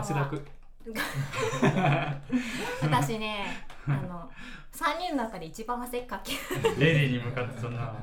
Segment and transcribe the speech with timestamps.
[0.00, 0.42] 汗だく。
[2.82, 3.44] 私ね
[3.86, 4.30] あの
[4.72, 6.32] 3人の中で一番汗っかき
[6.78, 7.94] レディーに向かってそんな。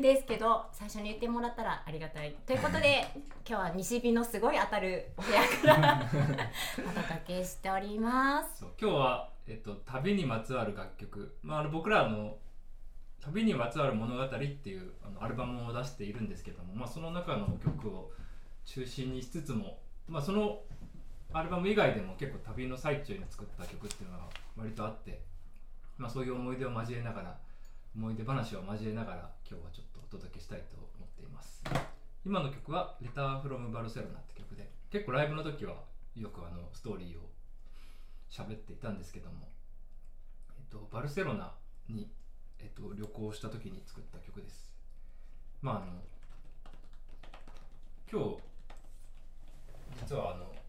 [0.00, 3.06] ですけど最初に言ってもらったらありがたいということで
[3.46, 6.02] 今日は西日のすごい当たるお部屋から
[6.78, 12.38] お届けしております今日はえっと旅にまつわる楽曲、まああの僕らの
[13.20, 18.10] 旅にまつわる物語っていうあのアルバムを出しているんですけども、まあその中の曲を
[18.64, 20.62] 中心にしつつも、まあその
[21.32, 24.24] アルバム以外でも結構旅の最中に作った曲っていうのが
[24.56, 25.22] 割とあって、
[25.96, 27.38] まあそういう思い出を交えながら
[27.94, 31.62] 思い出話を交えながら今日はちょっとお届けしたいと思っています。
[32.24, 35.84] 今の曲は「レターフロムバルセロナ」って曲で結構ライブの時は
[36.16, 37.30] よくあのストーリーを
[38.30, 39.48] 喋っていたんですけども、
[40.58, 41.54] えっと、バルセロナ
[41.88, 42.10] に、
[42.58, 44.72] えっと、旅行した時に作った曲です
[45.62, 46.02] まああの
[48.10, 48.42] 今日
[50.00, 50.59] 実はあの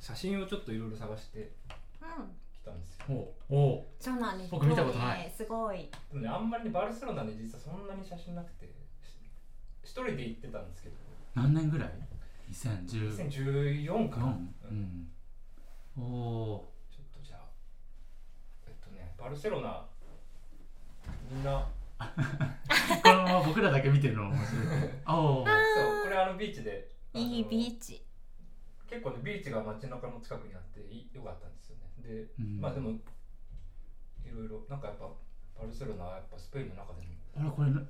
[0.00, 1.38] 写真をちょっといろいろ探して
[2.00, 2.26] うん。
[2.52, 3.28] きたんですよ。
[3.50, 3.86] おお。
[3.98, 4.50] そうなんです。
[4.50, 5.18] 僕見たことない。
[5.18, 5.78] もうねすごい。
[6.10, 8.70] でもねあんまりねバルセロナで実はそんなに写真なくてし
[9.84, 10.96] 一人で行ってたんですけど。
[11.34, 11.90] 何年ぐらい
[12.50, 13.28] ?2014。
[13.28, 14.28] 2014かな、う
[14.70, 14.76] うん。
[14.76, 15.08] ん。
[15.98, 17.40] おおちょっとじゃあ
[18.66, 19.84] えっとねバルセロナ
[21.30, 21.50] みんな。
[21.50, 21.60] ー。
[23.02, 24.66] このまま僕らだけ見てるの面白い。
[25.06, 25.46] おお。
[25.46, 26.90] そうこれあのビーチで。
[27.12, 28.04] いいビチーチ
[28.90, 31.86] 結構ねビーチが街中の近くにあってい良かったんですよね。
[32.02, 32.60] で、うん。
[32.60, 32.98] まあでもい
[34.34, 35.06] ろいろなんかやっぱ
[35.58, 37.86] バルセロナはやっぱスペインの中でもあれこれない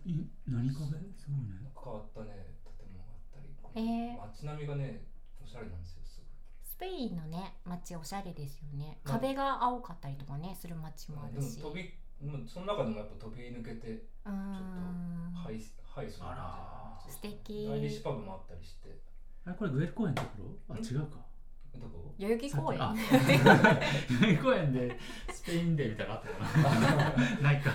[0.47, 1.01] 何カフェ？
[1.17, 1.73] すごいね。
[1.73, 3.49] 変わったね建物があったり。
[3.63, 4.21] こえー。
[4.21, 5.01] の街並みがね
[5.43, 6.21] おしゃれなんですよす
[6.63, 9.01] スペインのね街おしゃれですよね。
[9.05, 15.33] まあ壁が青かったりとかねする街もあごい、るしでも飛びもうその中でもやっぱ飛び抜けてうーん。
[15.33, 19.01] ハイハイソな感じ素敵アイリッシュパブもあったりして
[19.51, 20.29] あれこれグエル公園のとこ
[20.69, 20.75] ろ？
[20.77, 21.19] あ違うか。
[21.75, 22.15] どこ？
[22.19, 22.95] 代々木公園あ、
[24.21, 24.97] グエル公園で
[25.33, 27.43] スペインデーみたいなのあったかな？
[27.51, 27.73] ないか。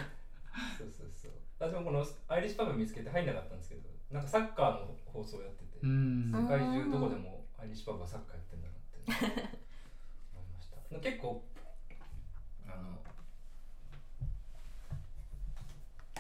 [0.77, 9.43] そうそうそう私もこのアイリッシュパブ見つけて入んなかったんですけどなんかサッカーの放送やってて、世界中どこでもアイリッシュパブがサッカーやってんだなって
[10.33, 11.43] 思いました結構
[12.67, 13.01] あの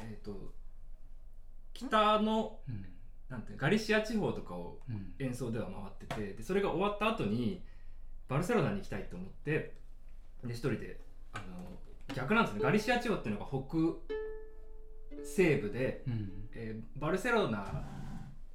[0.01, 0.53] えっ、と
[1.73, 2.94] 北のうん。
[3.29, 5.13] なんてガリシア地方とかをうん。
[5.19, 7.63] 演奏では回っててでそれが終わった後に
[8.27, 9.75] バルセロナに行きたいと思って
[10.43, 10.99] で一人で
[11.33, 11.79] あの
[12.15, 16.31] 逆なんですねガリシア地方っていうのが北西部で、うん。
[16.53, 17.83] えーバルセロナ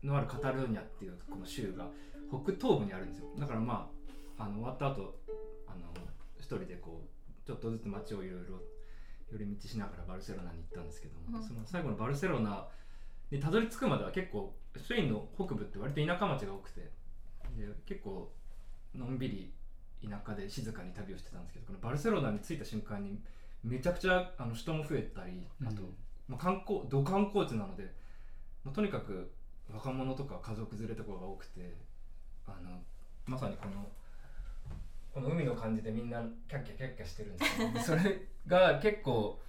[0.02, 1.86] のあるカタルーニャっていうこの州が
[2.28, 3.90] 北東部にあるんですよだからま
[4.38, 5.18] ああの終わった後
[5.66, 5.92] あの
[6.38, 8.60] 一人でこうちょっとずつ街をいろいろ
[9.30, 12.66] 寄り道しながらバルセロナに行ったんですけども、うんその最後のバルセロナ
[13.30, 16.90] にたどり着くまでは結構スペインの北部って割と田舎町が多くてで
[17.87, 18.30] 結構
[18.94, 19.52] のんびり
[20.08, 23.20] 田舎で静かに旅をしてたんですけどこのバルセロナに着いた瞬間に
[23.62, 25.94] めちゃくちゃあの人も増えたりあと、うん
[26.28, 27.84] まあ、観光土観光地なので、
[28.64, 29.30] まあ、とにかく
[29.72, 31.76] 若者とか家族連れとかが多くて
[32.46, 32.78] あの
[33.26, 33.87] まさにこの
[35.12, 37.70] この海の感じでみんなキャッキャキャッキャしてるんですよ。
[37.72, 39.40] でそれが結構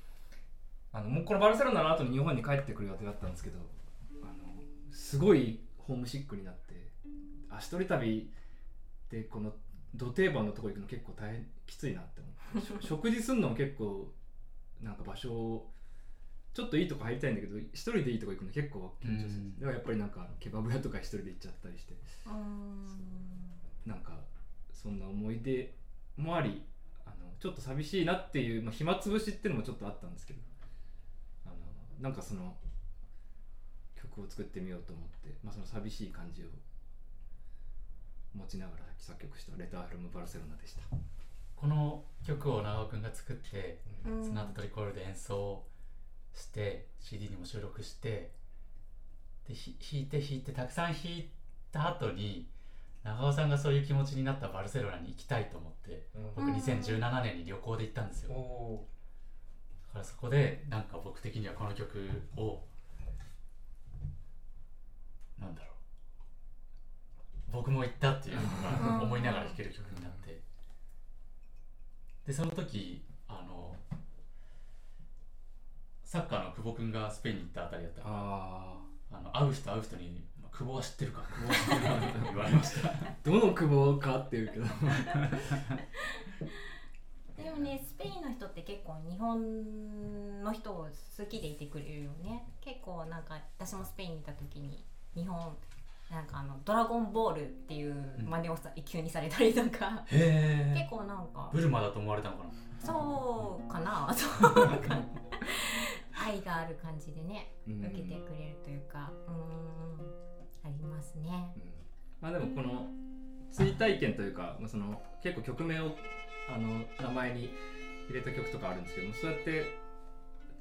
[0.94, 3.60] あのもうこのバルセロナの後に日本に帰ってくる予定だったんですけど
[4.22, 4.34] あの
[4.92, 6.92] すごいホームシックになって
[7.50, 8.30] あ一人旅
[9.10, 9.54] でこの
[9.96, 12.22] 土定番のとこ行くの結構大変きついなって
[12.54, 14.12] 思ってし食事すんのも結構
[14.82, 15.72] なんか場所を
[16.54, 19.60] ちょっといいとこ入りたいんだけど一人でいいとこ行くの結構緊張するうん。
[19.60, 21.94] だからやっぱりなんかケバブ屋とか一人で行っちゃったりして
[23.86, 24.14] なんか
[24.74, 25.74] そんな思い出
[26.18, 26.64] もあり
[27.06, 30.40] あのちょっと寂しいなっていう、まあ、暇つぶしっていうのもちょっとあったんですけど
[32.02, 32.56] なんかその
[33.96, 36.46] 曲を作ってみようと思って、まあ、その寂しい感じを
[38.36, 40.82] 持ちながら作曲した「レターフロムバルセロナ」でした。
[41.56, 44.26] この曲を長尾くんが作って、うん。
[44.26, 45.64] その後トリコールで演奏
[46.34, 48.32] して CD にも収録して
[49.48, 51.30] でひ弾いて弾いてたくさん弾い
[51.72, 52.50] た後に
[53.04, 58.86] 長尾さんがそういう気持ちになったバルセロナに行きたいと思って僕うん2017年に旅行で行ったんですよ、おおだ
[59.92, 62.08] からそこでなんか僕的にはこの曲
[62.38, 62.64] を
[65.40, 65.72] なんだろう。
[67.52, 68.42] 僕も行ったっていうの
[68.98, 70.40] が思いながら弾ける曲になって。
[72.26, 73.76] でその時あの
[76.04, 78.78] サッカーの久保君がスペインに行ったあたりだったからあ
[79.12, 81.22] あの会う人会う人に「まあ久保は知ってるか。
[81.22, 82.94] 久保は知ってるか」って言われました。
[83.24, 84.66] どの久保かっていうけど。
[84.66, 84.70] い
[87.38, 92.44] でもねスペインの人って結構日本の人を好きでいてくれるよね。
[92.62, 94.86] 結構なんか私もスペイン見た時に
[95.16, 95.56] 日本
[96.12, 100.04] なんかあの「ドラゴンボール」っていう真似をさ、急にされたりとか。
[100.10, 101.50] 結構なんか。
[101.54, 102.50] ブルマだと思われたのかな。
[102.80, 104.12] そうかな。
[104.14, 105.06] そうかな。
[106.14, 107.86] 愛がある感じでねうん。
[107.86, 109.12] 受けてくれるというか。
[109.28, 109.72] うーん。
[110.64, 111.54] ありますね。
[111.56, 111.64] うん。
[112.20, 112.88] まあでもこの
[113.52, 115.96] 追体験というかまあその結構曲名を
[116.54, 117.50] あの名前に
[118.10, 119.74] 入れた曲とかあるんですけどもそうやって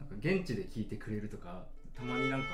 [0.00, 1.64] なんか現地で聴いてくれるとか
[1.97, 2.47] たまになんか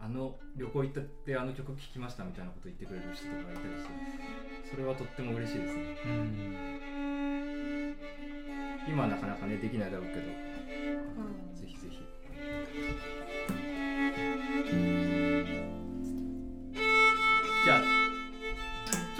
[0.00, 3.90] あのあの旅行行ったってあの曲聴きましたみたいなこと言ってくれる人とかいたりして
[4.70, 5.82] それはとっても嬉しいですね。
[6.04, 6.78] うん。
[8.86, 11.54] 今はなかなかねできないだろうけどうん。
[11.54, 11.98] ぜひぜひ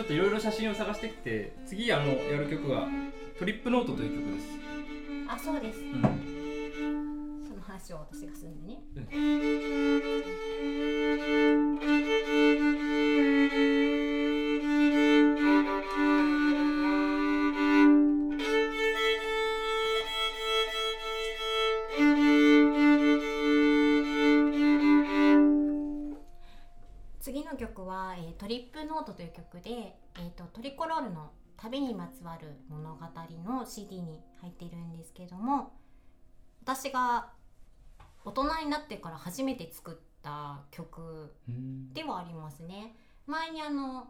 [0.08, 2.88] といろいろ写真を探してきて次あのやる曲は
[3.38, 4.46] トリップノートという曲です。
[5.28, 5.80] あそうです。
[5.80, 7.44] うん。
[7.46, 9.06] その話を私がするんでね次
[28.18, 33.00] えートリップノートという曲で、えー、とトリコロールの旅にまつわる物語
[33.44, 35.72] の CD に入っているんですけども
[36.62, 37.30] 私が
[38.24, 41.32] 大人になってから初めて作った曲
[41.94, 42.94] ではありますね。
[43.26, 44.08] 前にあの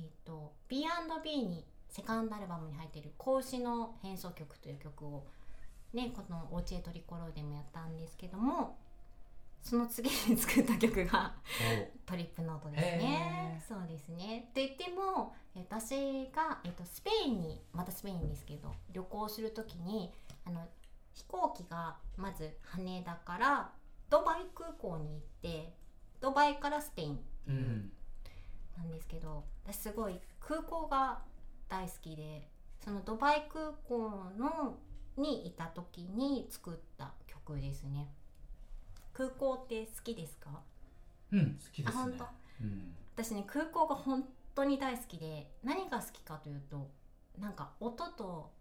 [0.00, 5.26] えっ、と B&B にセカンドアルバムに入っている「子の変奏曲」という曲を
[5.92, 8.78] ねこの「おうちへトリコロール」でもやったんですけども
[9.62, 11.34] その次に作った曲が
[12.06, 13.60] トリップノートですねへ。
[13.68, 14.50] そうですね。
[14.54, 20.12] と言っても、え私が、えっと、スペインに、またスペインですけど、旅行するときに、
[20.46, 20.66] あの、
[21.12, 23.72] 飛行機がまず羽田から
[24.08, 25.74] ドバイ空港に行って、
[26.20, 27.92] ドバイからスペインうん
[28.76, 31.18] なんですけど、私すごい空港が
[31.68, 32.48] 大好きで、
[32.84, 34.78] そのドバイ空港の
[35.16, 38.08] にいた時に作った曲ですね。
[39.18, 40.62] 空港って好きですか？
[41.32, 42.00] うん好きですね。
[42.00, 42.24] あ本当？
[42.62, 42.94] うん。
[43.16, 46.88] 私ね空港が本当に大好きで何が好きかというと
[47.36, 48.52] なんか音と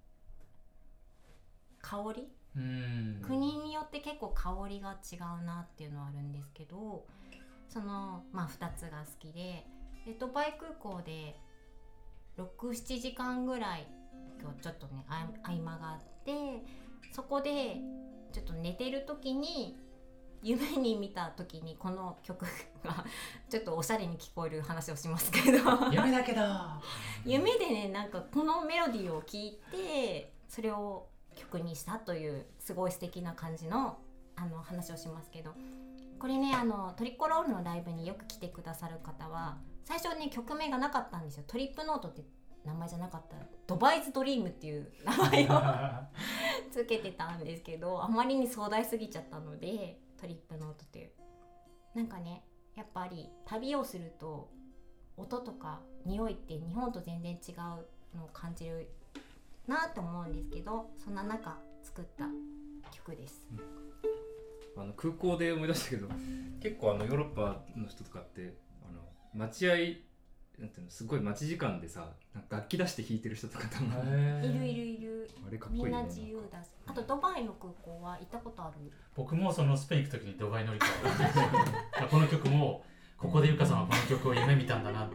[1.81, 3.21] 香り、うん。
[3.21, 7.05] 国によって結構香りが違うなっていうのはあるんですけど
[7.69, 9.63] そのまあ2つが好きで
[10.07, 11.39] でドバイ空港で
[12.37, 13.87] 67時間ぐらい
[14.41, 16.63] 今日ちょっとねあ合間があって
[17.11, 17.77] そこで
[18.31, 19.77] ちょっと寝てる時に
[20.41, 22.45] 夢に見た時にこの曲
[22.83, 23.05] が
[23.49, 25.57] ちょっとおしゃれに聞こえる話をしますけど。
[25.91, 26.41] 夢だけど。
[27.25, 33.99] 夢でねなんかこのメロディーを聞いてそれを曲にしたというすごい素敵な感じの
[34.35, 35.53] あの話をしますけど。
[36.19, 41.43] これねあのトリコロールのライブによく来てくださる方は最初ね曲名がなかったんですよ。
[41.47, 42.23] トリップノートって
[42.65, 43.37] 名前じゃなかった。
[43.67, 45.61] ドバイズドリームっていう名前を
[46.71, 51.11] つけてたんですけどあまりに壮大すぎちゃったのでトリップノートっていう
[51.95, 52.43] なんかね
[52.75, 54.49] やっぱり旅をすると
[55.17, 58.89] 音とか匂いって日本と全然違うのを感じる
[59.67, 62.25] なと思うんですけどそんな中作った
[62.91, 63.47] 曲です。
[64.77, 66.07] あの空港で思い出したけど
[66.61, 68.53] 結構あのヨーロッパの人とかって
[68.87, 69.01] あの
[69.33, 69.75] 待合
[70.57, 75.29] なんていうのすごい待ち時間でさなんか楽器出して弾いてる人とかたまにいるいるいる。
[75.47, 76.67] あれかっこいいねみんな自由だし。
[76.87, 78.91] あとドバイの空港は行ったことある？
[79.15, 80.85] 僕もそのスペイン行く時にドバイ乗り換
[81.95, 82.83] えた この曲も
[83.17, 85.09] ここでゆかさんはこの曲を夢見たんだな。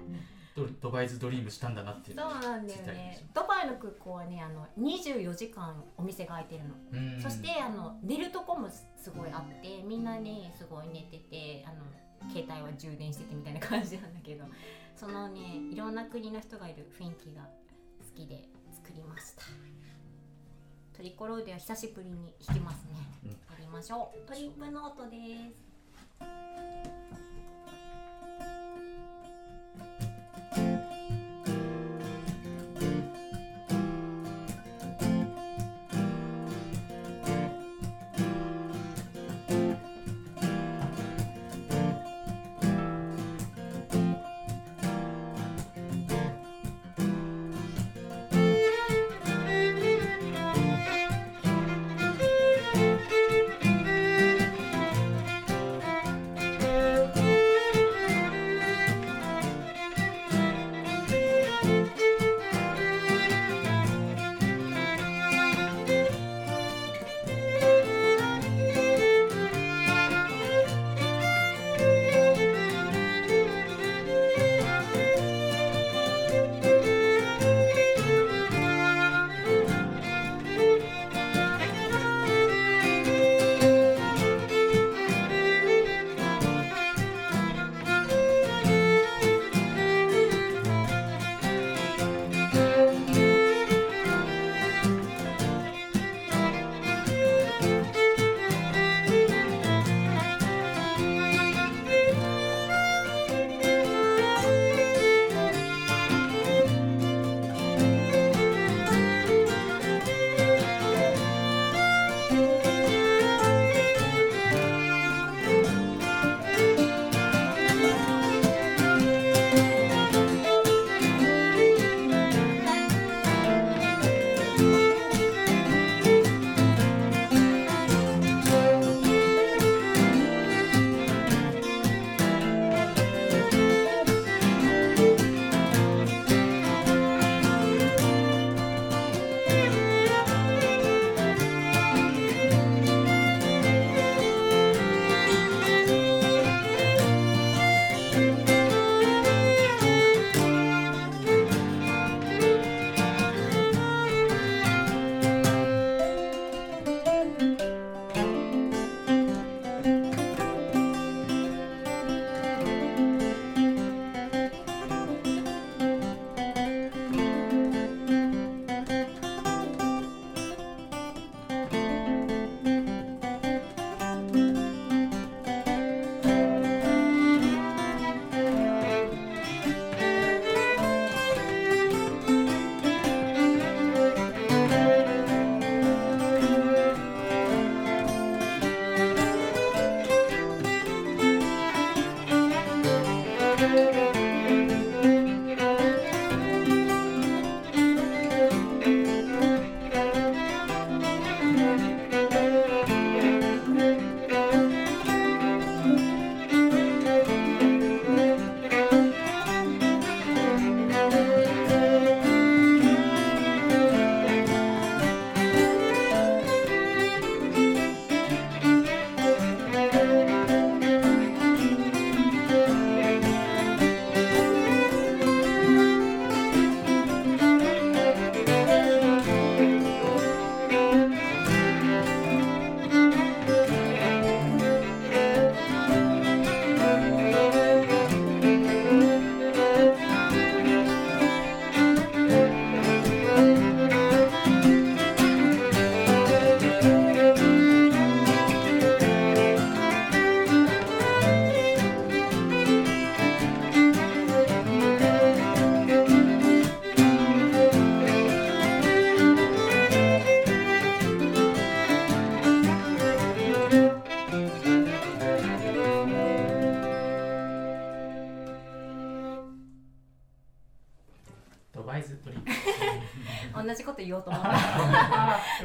[0.55, 3.27] ドドバイズドリームしたんだなっていうそうなんだよね。
[3.33, 6.75] ドバイの空港はねあの24時間お店が開いてるの。
[6.93, 7.21] うん。
[7.21, 11.77] そしてあの寝るとこもすごいあってみんなねすごい寝ててあの
[12.33, 14.45] 携帯は充電しててみたいな感じなんだけど
[14.97, 19.43] そのねいろんな国の人がいる雰囲気が好きで作りました。
[20.95, 22.91] トリコロールでは久しぶりに弾きますね、
[23.25, 23.31] うん。
[23.31, 24.27] やりましょう。
[24.27, 26.93] トリップノートです「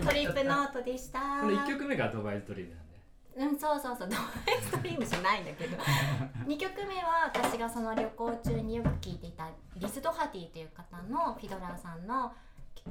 [0.06, 1.20] トリップノートでした。
[1.42, 2.98] これ1曲目がドバイズトリームなんで。
[3.38, 4.10] うんそうそうそう。
[4.10, 5.78] ドバイストリームじゃないんだけど。
[6.48, 12.34] 2曲目は私がその旅行中によく聴いていたリス・ドハティという方のフィドラーさんの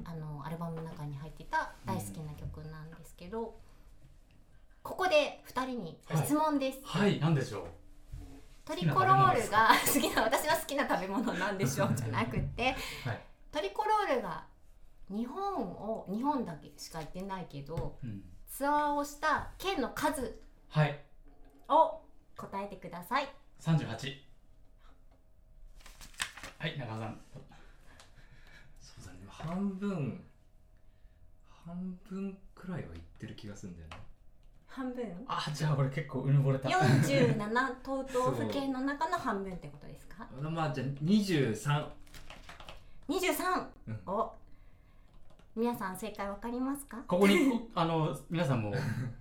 [0.04, 3.54] あのアルバムの中に入っていた大好きな曲なんですけど、
[4.82, 7.64] ここで2人に質問です、はい何でしょう。
[8.66, 12.74] トリコロールが好きな私の好きな食べ物なんでしょうじゃなくて
[13.04, 13.20] はい、
[13.52, 14.44] トリコロールが
[15.10, 20.98] 日本を日本だけしか行ってないけどうん、ツアーをした県の数はい。
[21.68, 22.00] を
[22.36, 23.28] 答えてください。
[23.60, 23.86] 38
[26.58, 27.20] はい中尾さん。
[28.80, 29.18] そうだね。
[29.28, 30.24] 半分
[31.66, 33.96] 半分くらいは言ってる気がするんだよね。
[34.66, 35.24] 半分？
[35.28, 36.68] あじゃあ俺結構うぬぼれた。
[36.68, 40.26] 47都道府県の中の半分ってことですか？
[40.50, 41.88] まあじゃあ23
[43.08, 44.00] 23、うん。
[44.06, 44.32] お
[45.56, 46.98] 皆さん正解わかりますか？
[47.08, 48.74] ここにこ あの皆さんも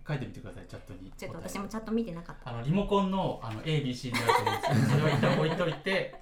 [0.06, 1.10] 書いてみてくださいチャットに。
[1.18, 2.50] ちょっと私もちゃんと見てなかった。
[2.50, 6.16] あのリモコンのあの ABC になると思うんですけどそれを一旦置いといて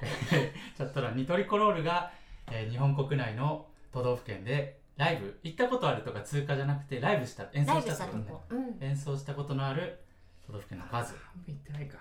[0.74, 2.10] チャット欄にトリコロールが、
[2.50, 8.24] えー日本国内の都道府県でライブ行ったことあるとか通過じゃなくてライブした演奏したことね。
[8.24, 10.00] したとこ、うん、演奏したことのある
[10.46, 11.14] 都道府県の数。
[11.14, 11.98] 半分言ってないか。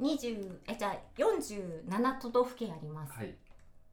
[0.00, 3.34] 20えじゃあ47都道府県あります、はい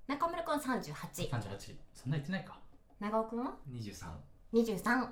[0.07, 2.57] 中村くんは38 38そんな言ってないか。
[2.99, 4.05] 長尾くんは？23
[4.53, 5.07] 23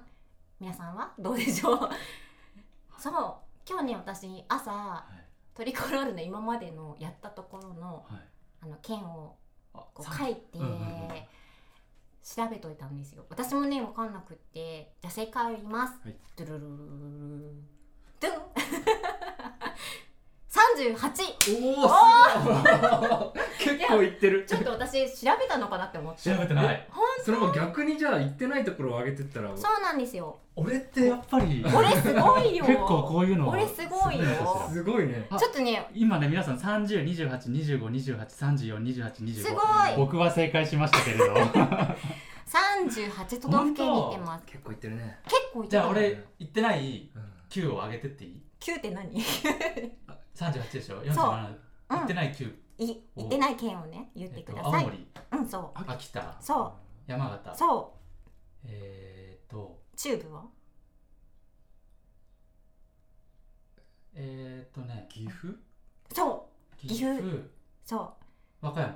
[0.60, 1.14] 皆さんは？
[1.20, 1.90] どうでしょう？
[2.98, 3.36] そう。
[3.68, 5.26] 今日ね私朝はい。
[5.54, 8.22] トリコロールの今までのやったところのはい。
[8.62, 9.36] あの県を
[9.74, 10.80] あこうさ書いてうんうんうん
[12.24, 13.26] 調べといたんですよ。
[13.30, 16.16] 私もね分かんなくってじゃあ正解を言います、はい。
[16.38, 16.80] ドゥルルルルル
[17.50, 17.54] ル
[18.20, 18.36] ドゥン
[20.56, 21.84] 38お
[23.28, 24.46] お 結構言ってる。
[24.46, 26.22] ちょっと私調べたのかなって思って。
[26.34, 26.88] 調べてない。
[27.26, 29.50] それも逆にじゃあ言ってないところを上げてったら。
[29.58, 30.40] そうなんですよ。
[30.56, 31.62] 俺ってやっぱり。
[31.76, 32.64] 俺すごいよ。
[32.66, 34.24] 結構こういうの俺すごいよ。
[34.72, 35.28] すごいね。
[35.30, 35.90] あちょっとね。
[35.94, 39.62] 今ね皆さん30282528342825すごい。
[39.98, 41.26] 僕は正解しましたけれど。
[42.48, 44.46] 38都道府県に行ってます。
[44.46, 45.20] 結構言ってるね。
[45.26, 47.10] 結構行ってじゃある俺言ってない？
[47.14, 47.26] うん。
[47.50, 49.12] 9を上げてっていい？9って何？
[50.36, 51.52] 38でしょ？47う。
[51.54, 51.58] ん。
[51.90, 55.08] 言ってない9い行ってない県をね言ってえっとください、青森。
[55.32, 56.38] うんそ秋田。
[56.42, 56.74] そ
[57.08, 57.52] 山形。
[57.52, 57.56] う。
[57.56, 57.94] そ
[58.66, 59.80] えーっと。
[59.94, 60.46] う中部は？
[64.14, 65.58] えーっとね岐阜？
[66.14, 66.78] そう。
[66.78, 67.22] 岐岐阜。
[67.22, 67.44] 阜
[67.86, 68.14] そ
[68.62, 68.92] 和歌山。
[68.94, 68.96] う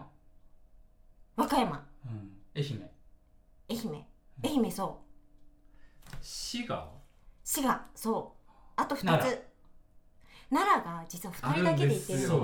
[1.37, 1.87] 和歌山。
[2.05, 2.31] うん。
[2.55, 2.89] 愛媛。
[3.69, 4.05] 愛媛。
[4.43, 5.01] 愛媛そ
[6.11, 6.15] う。
[6.21, 6.89] 滋賀？
[7.43, 8.51] 滋賀そう。
[8.75, 9.48] あと2つ
[10.51, 12.39] 奈良が実は2人だけで行ってるそう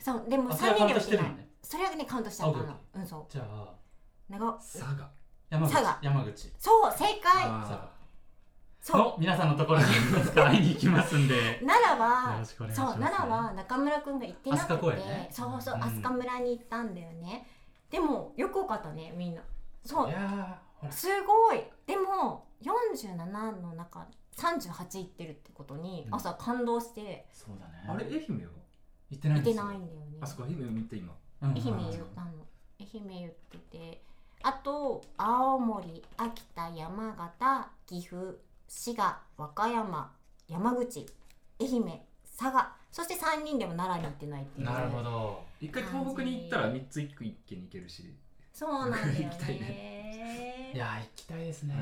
[0.00, 0.24] そう。
[0.28, 1.48] でも3あそれはカウン人では行ってない。
[1.62, 3.24] それはねカウントしちゃったのうんそう。
[3.28, 3.74] じゃあ
[4.28, 5.10] 長尾佐賀。
[5.50, 5.72] 山口。
[5.72, 5.98] 佐賀。
[6.02, 6.52] 山口。
[6.58, 7.92] そう正解。
[8.80, 9.86] そうの皆さんのところに
[10.34, 11.60] 会いに行きますんで。
[11.66, 15.80] 奈良はよろしくお願いしそうます奈良は中村くんが行ってなくて、ねそうそううん。
[15.80, 17.46] 飛鳥村に行ったんだよね。
[17.90, 19.42] でもよくわかったねみんな。
[19.84, 20.12] そう。
[20.90, 21.64] すごい。
[21.86, 26.14] でも47の中38行ってるってことにうん。
[26.14, 27.26] 朝感動して。
[27.32, 27.84] そうだね。
[27.88, 28.50] あれ愛媛は？
[29.10, 29.64] 行ってないんですよ。
[29.64, 30.18] ないんだよね。
[30.20, 31.14] あそこ愛媛見て今。
[31.42, 31.50] うん。
[31.50, 32.30] 愛媛言ったの。
[32.80, 34.02] 愛媛言ってて。
[34.42, 38.36] あと青森秋田山形岐阜
[38.68, 40.12] 滋賀和歌山
[40.48, 41.06] 山口
[41.60, 42.00] 愛媛
[42.38, 42.72] 佐賀。
[42.90, 44.66] そして3人でも奈良に行ってないっていう。
[44.66, 45.42] なるほど。
[45.60, 48.14] 一回東北に行ったら3つ一気に行けるし。
[48.52, 50.72] そうなんだよ 行きたいね。
[50.74, 51.74] いやー行きたいですね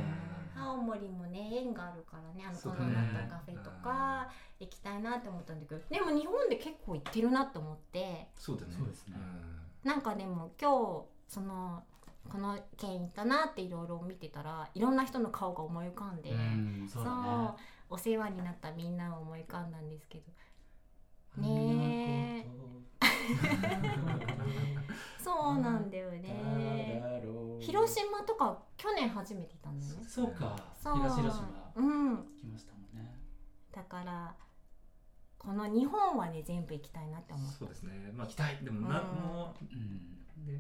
[0.57, 2.95] 青森もね縁があるからねあのそうだね。
[2.95, 8.29] このナットカフェとか行きたいなって思ったんだけどでも日本で結構行ってるなと思って。
[8.37, 8.75] そうだね。
[8.77, 9.17] そうですね。
[9.85, 11.83] なんかでも今日その
[12.29, 17.51] この県行ったなっていろいろ見てたらいろんな人の顔が思い浮かんで、うんそうだね。
[17.91, 20.25] お世話になったみんなを思い浮かんだんですけど。
[21.43, 22.47] ね
[25.23, 27.03] そうなんだよね。
[27.61, 30.05] 広島とか去年初めて行ったんだよね。
[30.09, 30.57] そうか。
[30.83, 30.97] そう。
[30.97, 31.73] 東広島。
[31.77, 32.17] うん。
[32.39, 33.15] 来ましたもんね。
[33.73, 34.35] だから
[35.39, 38.11] この日本はね全部行きたいなって思うそうですね。
[38.15, 38.59] まあ行きたい。
[38.63, 39.07] でもなうん。
[39.07, 40.45] もうん。
[40.45, 40.59] うで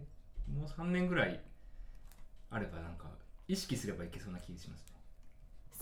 [0.53, 1.41] もう3年ぐらい
[2.51, 3.11] あればなんか
[3.49, 4.92] 意識すればいけそうな気がしますね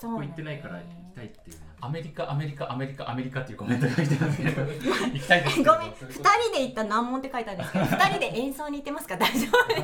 [0.00, 4.62] そう行ってないから行きたいっていうアメリカアメリカアメリカアメリカっていうコメントが来てますけど。
[4.68, 5.90] 行きたいですけごどめん。
[5.90, 9.16] 2人で行った難問って書いてあるんですけど2人で演奏に行ってますか？
[9.16, 9.74] 大丈夫？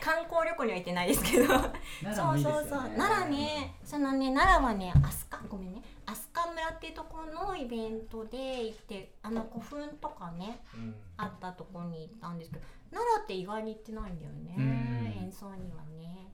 [0.00, 1.46] 観光旅行には行ってないですけど。
[1.46, 2.90] そうそうそう。
[2.96, 3.74] 奈良ね。
[3.84, 5.82] そのね奈良はね飛鳥ごめんね。
[6.06, 10.94] 飛鳥村っていうところのイベントで行ってあの古墳とかねうん。
[11.16, 14.54] あったところに行ったんですけど奈良って意外に行ってないんだよね。
[14.58, 15.22] うん。
[15.24, 16.32] 演奏にはね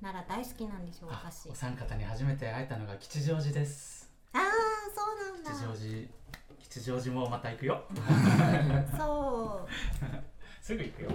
[0.00, 4.10] 奈良大好きなんですよあ私お三方に初めて会えたのが吉祥寺です。
[4.32, 4.42] ああ
[4.94, 5.50] そうなんだ。
[5.50, 6.08] 吉祥寺
[6.58, 7.84] 吉祥寺もまた行くよ。
[8.98, 9.68] そう。
[10.60, 11.10] すぐ行くよ。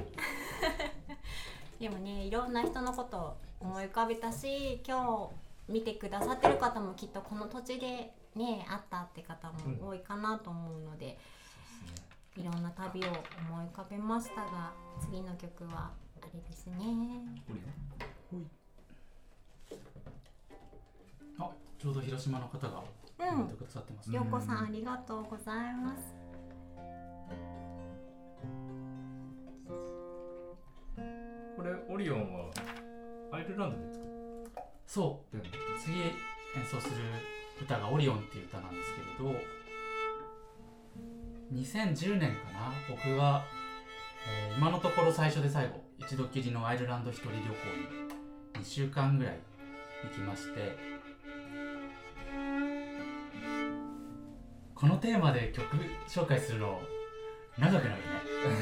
[1.79, 5.29] でもねいろんな人のことを思い浮かべたし今
[5.67, 11.17] 日見てくださってる方もきっとこの土地でね会ったって方も多いかなと思うので、
[12.37, 16.75] いろんな旅を思い浮かべましたが次の曲はあれですね
[21.79, 22.83] ちょうど広島の方が
[23.17, 26.13] コメントくださってます、ようこさんありがとうございます。
[31.55, 32.51] これオリオンは
[33.31, 34.05] アイルランドで作
[34.85, 35.53] そうってる。
[35.79, 36.11] 次演
[36.69, 36.95] 奏する
[37.61, 39.39] 歌が「オリオン」っていう歌なんですけれど
[41.53, 42.73] 2010年かな。
[42.89, 43.43] 僕が、
[44.27, 47.43] えー今のところ最初で最後一度きりのアイルランド一人旅行
[48.59, 49.39] に2週間ぐらい
[50.03, 50.98] 行きまして
[54.79, 55.65] このテーマで曲
[56.07, 56.79] 紹介するの
[57.57, 57.99] 長くなるね。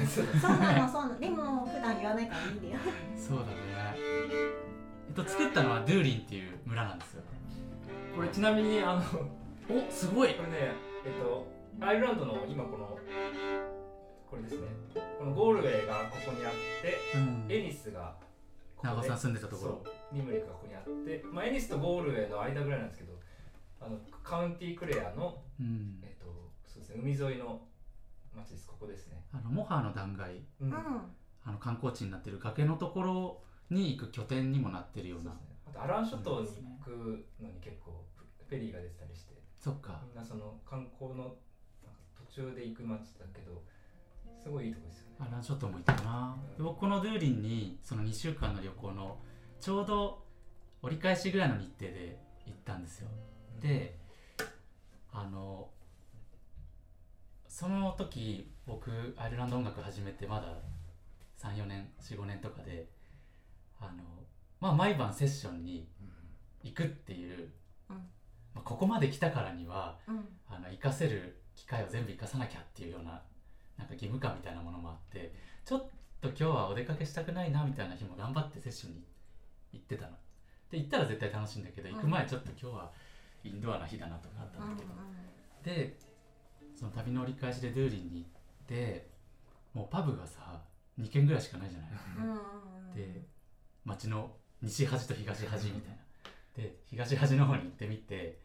[0.10, 2.80] そうそうなのそうなのでも普段言わないからいいんだよ。
[3.16, 3.52] そうだね。
[4.00, 7.22] えっと作ったのはドゥーリンっていう村なんですよ。
[8.16, 9.02] これちなみにあの
[9.80, 10.34] おすごい。
[10.34, 10.72] これね
[11.06, 11.46] えっと
[11.80, 12.98] アイルランドの今この
[14.28, 14.68] これですね。
[15.20, 17.46] このゴールウェイがここにあってうん。
[17.48, 18.16] エニスが
[18.76, 19.82] ここで長尾さん住んでたところ。
[19.86, 23.17] そうリムリックがここにあって、まあ、エニスとゴールウェイの間ぐらいなんですけど
[23.80, 26.00] あのカウンティークレアの、うん。
[26.04, 26.26] えっと
[26.66, 27.62] そうですね、海沿いの
[28.36, 28.68] 町です。
[28.68, 30.42] ここですね、あのモハの断崖。
[30.62, 30.70] うん。
[30.70, 30.76] うん。
[31.44, 35.32] あの観光地になってる崖のところに行く拠点にもなってるような。
[35.66, 38.04] あとアラン諸島に行くのに結構
[38.50, 39.34] フェリーが出てたりして。
[39.60, 40.02] そっか。
[40.06, 41.36] みんなその観光の
[42.32, 43.64] 途中で行く町だけど
[44.44, 45.16] すごいいいとこですよね。
[45.20, 46.38] アラン諸島も行ったな。
[46.58, 49.18] で僕このドゥーリンにその2週間の旅行の
[49.60, 50.24] ちょうど
[50.82, 53.10] 折り返しぐらいの日程で行ったんですよ
[53.60, 53.98] で
[55.12, 55.70] あの
[57.48, 60.58] その時僕アイルランド音楽始めてまだ
[61.40, 62.88] 34年45年とかで
[63.80, 64.04] あの
[64.60, 65.88] まあ毎晩セッションに
[66.64, 67.50] 行くっていう、
[67.90, 68.02] うんま
[68.58, 73.22] あ、ここまで来たからにはうんあの活かせる機会を全部活かさなきゃっていうような
[73.78, 75.34] なんか義務感みたいなものもあって
[75.66, 75.90] ちょっ
[76.22, 79.04] と今日はお出かけしたくないなみたいな日も頑張ってセッションに
[79.74, 80.12] 行ってたの。
[80.70, 82.92] で行ったら絶対楽しいんだけどうん行く前ちょっと今日は
[83.48, 85.98] インドアな日だなとかあったんだけど、で
[86.76, 88.30] その旅の折り返しでドゥーリンに行っ
[88.68, 89.10] て
[89.74, 90.62] もうパブがさ
[91.00, 91.90] 2軒ぐらいしかないじゃない。
[92.18, 92.94] うんうんうん。
[92.94, 93.22] で
[93.86, 94.32] 街の
[94.62, 95.98] 西端と東端みたいな。
[96.56, 98.40] で東端の方に行ってみて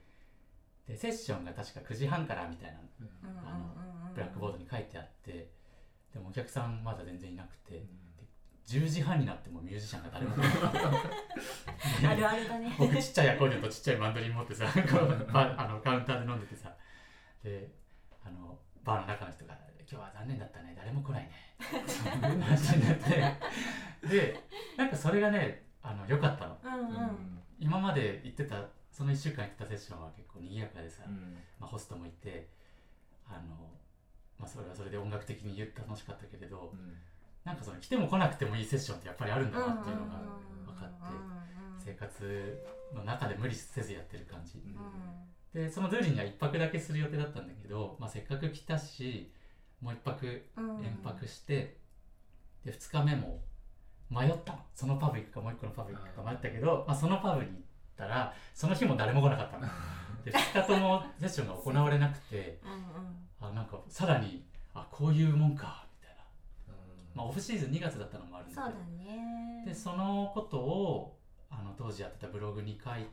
[0.86, 4.14] でセッションが確か9時半からみたいなうんうんうんうん。
[4.14, 5.50] ブラックボードに書いてあって
[6.12, 7.86] でもお客さんまだ全然いなくて
[8.66, 10.52] 10時半になってもミュージシャンが誰も来ない。
[12.06, 12.74] あるあるだね。
[12.78, 16.74] 僕ちっちゃいアコーディオンとちっちゃいマンドリン持ってさ こうバあのカウンターで飲んでてさ。
[17.42, 17.70] で
[18.24, 20.74] あのバーの中の人が「今日は残念だったね。
[20.76, 21.32] 誰も来ないね」
[22.40, 24.08] 話になって。
[24.08, 24.40] で
[24.76, 26.58] なんかそれがねあの良かったの。
[26.62, 27.42] うんうん。
[27.58, 31.36] 今まで行ってたその1週間行ってたセッションは結構賑やかでさ、うん。
[31.58, 32.48] まあ、ホストもいて
[33.26, 33.70] あの、
[34.38, 36.72] まあ、それはそれで音楽的に楽しかったけれど
[37.44, 40.20] なんかその来ても来なくてもいいセッションってやっぱりあるんだなっていうのが
[40.66, 41.14] 分かって
[41.84, 49.30] 生活の中で無理せずやってる感じうんでそのドゥーリンには1泊だけする予定だったんだけど、まあ、せっかく来たし
[49.80, 51.76] もう1泊うん連泊して、
[52.64, 53.40] で2日目も
[54.08, 54.58] 迷ったの。
[54.74, 57.60] そのパブ行くかもう1個のパブ行くか迷ったけど、まあ、そのパブに行っ
[57.96, 59.66] たらその日も誰も来なかったの。
[60.24, 62.60] で2日ともセッションが行われなくて
[63.40, 65.84] うんあなんかさらにあこういうもんか
[67.14, 69.64] まあ、オフシーズン2月だったのもあるんだそうだけどね。
[69.66, 71.18] でそのことを
[71.50, 73.06] あの当時やってたブログに書い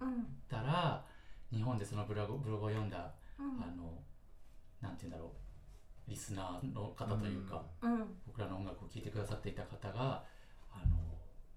[0.00, 0.26] うん。
[0.48, 1.04] たら
[1.52, 3.62] 日本でそのブログブログを読んだ、うん。
[3.62, 4.02] あの
[4.80, 6.10] なんて言うんだろう。
[6.10, 8.04] リスナーの方というか、うん。
[8.26, 10.24] 僕らの音楽を聴いてくださっていた方が
[10.70, 10.96] あの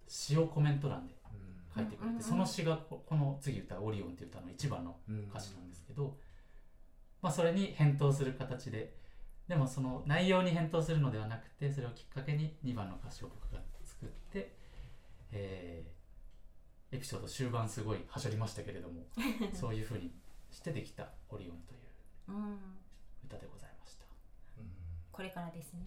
[0.08, 1.16] 詩をコメント欄で
[1.76, 2.10] 書いてくれて、うん。
[2.10, 6.18] うんうんその詩がここの次歌う「オリオン」っていう歌の一番のうん歌詞なんですけど、
[7.22, 8.96] まあ、それに返答する形で
[9.48, 14.54] でもその内容に返答するのではなくてそれをきっかけに2番の歌詞を僕が作って、
[15.32, 15.98] えー
[16.90, 19.06] エピソード終盤すごいはしょりましたけれども
[19.54, 20.14] そういうふうに
[20.50, 21.80] してできた「オリオン」という
[22.30, 22.60] うん
[23.26, 24.06] 歌でございました。
[24.58, 24.72] うん
[25.12, 25.86] これからですね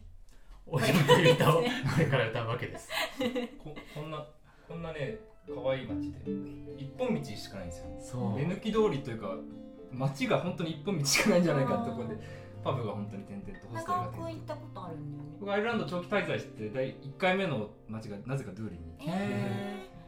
[0.66, 1.68] オリオンという歌をこ
[1.98, 2.90] れから歌うわけです。
[3.58, 4.26] ここんな
[4.68, 6.18] こんなね可愛い街で
[6.76, 9.36] 一本道しかないんですよそう目抜き通りというか
[9.90, 12.18] 街が本当に一本道しかないんじゃないかってところで
[12.62, 15.36] パブが本当に点々とホステが点々行ったことあるんだよね。
[15.40, 18.94] 僕アイルランド長期滞在して第1回目の街がなぜかドゥーリンに。
[19.08, 20.00] えー。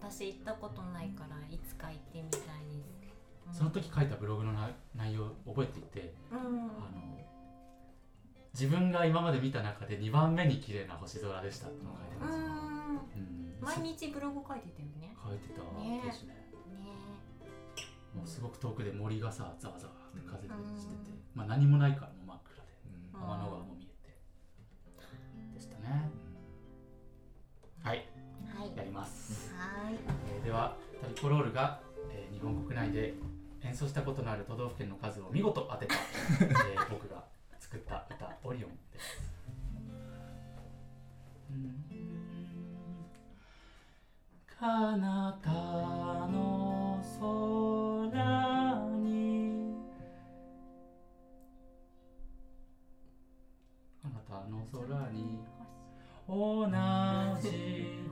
[0.00, 3.58] 私行ったことないからいつか行ってみたいです。
[3.58, 6.38] その時書いたブログのな内容を覚えていてうん。
[6.38, 7.08] あの
[8.54, 12.42] 自分が今まで見た中で2番目に綺麗な星空でしたってのを書いてます、うん。
[12.42, 15.14] うん、毎日ブログ書いてたよね。
[15.22, 16.34] 書いてたねですね。
[16.34, 16.90] ね。
[18.14, 22.62] もうすごく遠くで森がさざわざわって風でしてて、うんまあ何もないからもう真っ暗で。
[23.14, 23.20] うん。
[23.20, 24.18] 天の川も見えて。
[25.54, 26.10] でしたね。
[27.80, 28.04] はい。
[28.58, 28.76] はい。
[28.76, 29.94] やります、はい。
[30.34, 31.78] えーではトリコロールが、
[32.10, 33.14] えー日本国内で
[33.62, 35.94] 演奏したことのある都道府県の数を見事当てた、
[36.42, 37.24] えー僕が
[37.60, 39.22] 作った歌「オリオン」です。
[41.50, 41.84] うん。
[44.58, 47.00] 彼方の
[48.10, 48.67] 空
[54.72, 55.38] 空に
[56.28, 56.68] 同
[57.40, 57.48] じ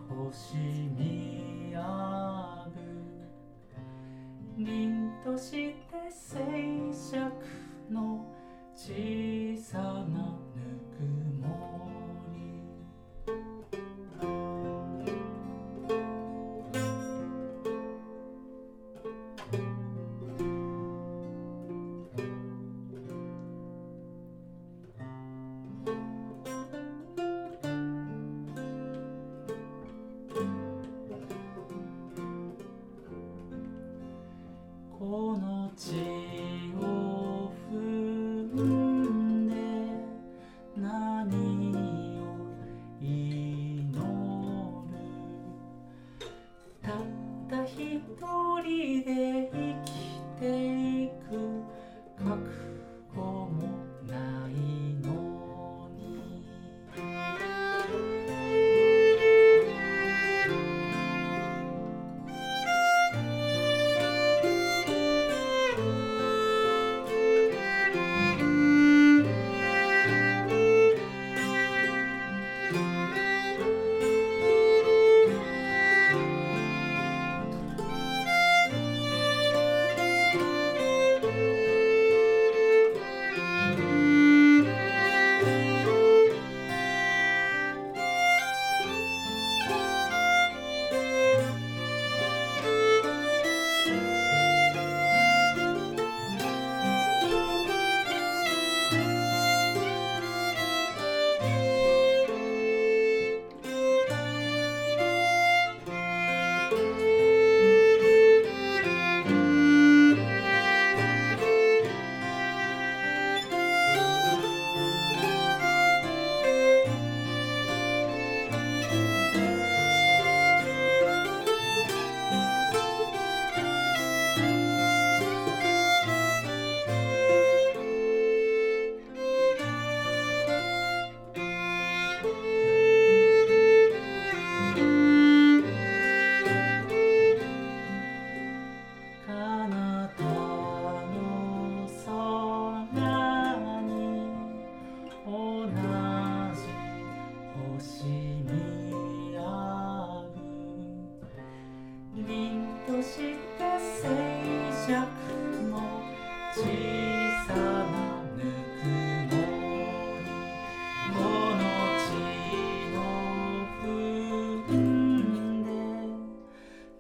[0.09, 0.57] 星
[0.97, 2.81] 見上ぶ。
[4.59, 7.31] 凛として静寂
[7.91, 8.25] の
[8.75, 10.65] 小さなぬ
[10.97, 11.03] く
[11.47, 11.89] も
[12.25, 12.26] り。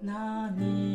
[0.06, 0.85] 何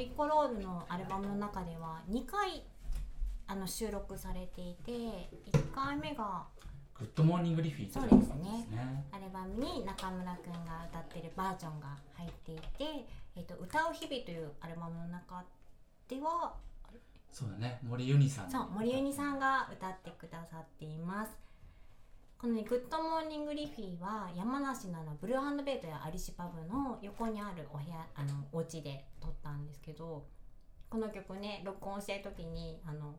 [0.00, 2.62] リコロールのアルバムの中では2回
[3.46, 4.92] あの収録されていて
[5.52, 6.46] 1回目が
[6.98, 8.66] Good Morning Liffey というそうですね。
[9.12, 9.68] アルバムですね。
[9.68, 15.44] アルバムに中村くんが歌ってるバージョンが入っていて「えっと歌う日々」というアルバムの中
[16.08, 16.54] では
[17.30, 17.78] そうだね。
[17.82, 18.50] 森ユニさん。
[18.50, 21.36] そう森ゆにさんが歌ってくださっています
[22.40, 30.24] このね「グッドモーニングリフィー」は山梨のあのブルーベイトやアリシパブの横にあるお部屋あのお家で録ったんですけど
[30.88, 33.14] この曲ね録音してる時にあの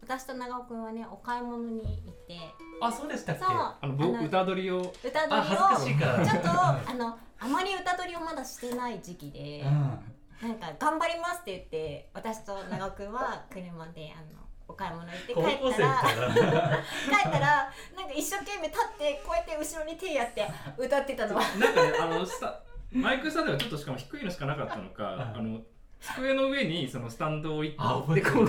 [0.00, 2.38] 私と長尾くんはねお買い物に行って
[2.80, 3.44] あそうでしたっけ？
[3.44, 4.78] そうあの僕歌取りを？
[4.78, 10.48] 歌取りをちょっとあのあまり歌取りをまだしてない時期で、うん。
[10.48, 16.02] なんか頑張りますって言って私と長尾くんは車であのお買い物行って帰ったら
[17.22, 20.46] 帰ったらなんか一生懸命立ってこうやって後ろに手やって
[20.76, 21.42] 歌ってたのは。
[21.58, 22.60] なんかねあのスタ
[22.92, 25.60] マイクスタンドがちょっとしかも低いのしかなかったのか、うんあの
[26.02, 28.34] 机の上にそのスタンドを置いてあ覚えてる。
[28.34, 28.48] この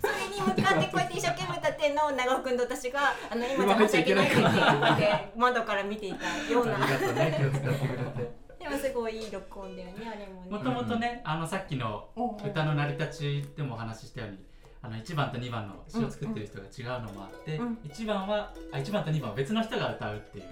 [0.00, 6.82] それに向かってこうやって一生懸命歌ってんのを長尾くんと私があの今じゃ今入っちゃいけな申し訳ないいかかららって言って窓から見ていたような。
[6.82, 8.38] ありがとうね気を使ってくれて。
[8.58, 10.50] でもすごいいい録音だよねあれもね。
[10.50, 12.08] もともとねあのさっきの
[12.42, 14.38] 歌の成り立ちでもお話ししたように
[14.82, 17.78] あの1番と2番の詩を作ってる人が違うのもあって、うん。
[17.84, 20.44] 1番はあ1番と2番は別の人が歌うっていう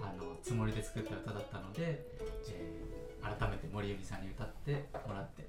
[0.00, 2.04] あのつもりで作った歌だったので、
[2.50, 2.92] えー
[3.22, 5.46] 改めて森由美さんに歌ってもらって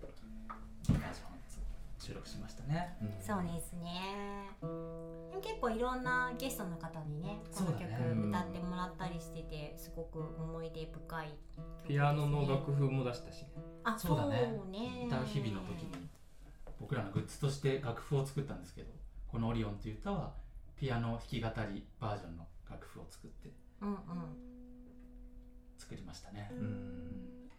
[2.04, 2.98] 収録しましたね。
[3.22, 4.50] そうですね。
[4.62, 11.88] でも結構いろんなゲストの方にねこの曲歌ってもらったりしててすごく思い出深い曲ですね。
[11.88, 13.48] ピアノの楽譜も出したしね。
[13.86, 14.52] あそうだね。
[14.70, 15.08] ね。
[15.08, 16.10] 歌う日々の時に
[16.84, 18.92] 僕らのグッズとして楽譜を作ったんですけど
[19.32, 20.34] この「オリオン」という歌は
[20.76, 23.98] ピアノ弾き語りバージョンの楽譜を作ってうんうん
[25.78, 26.50] 作りましたね。
[26.52, 27.50] うん。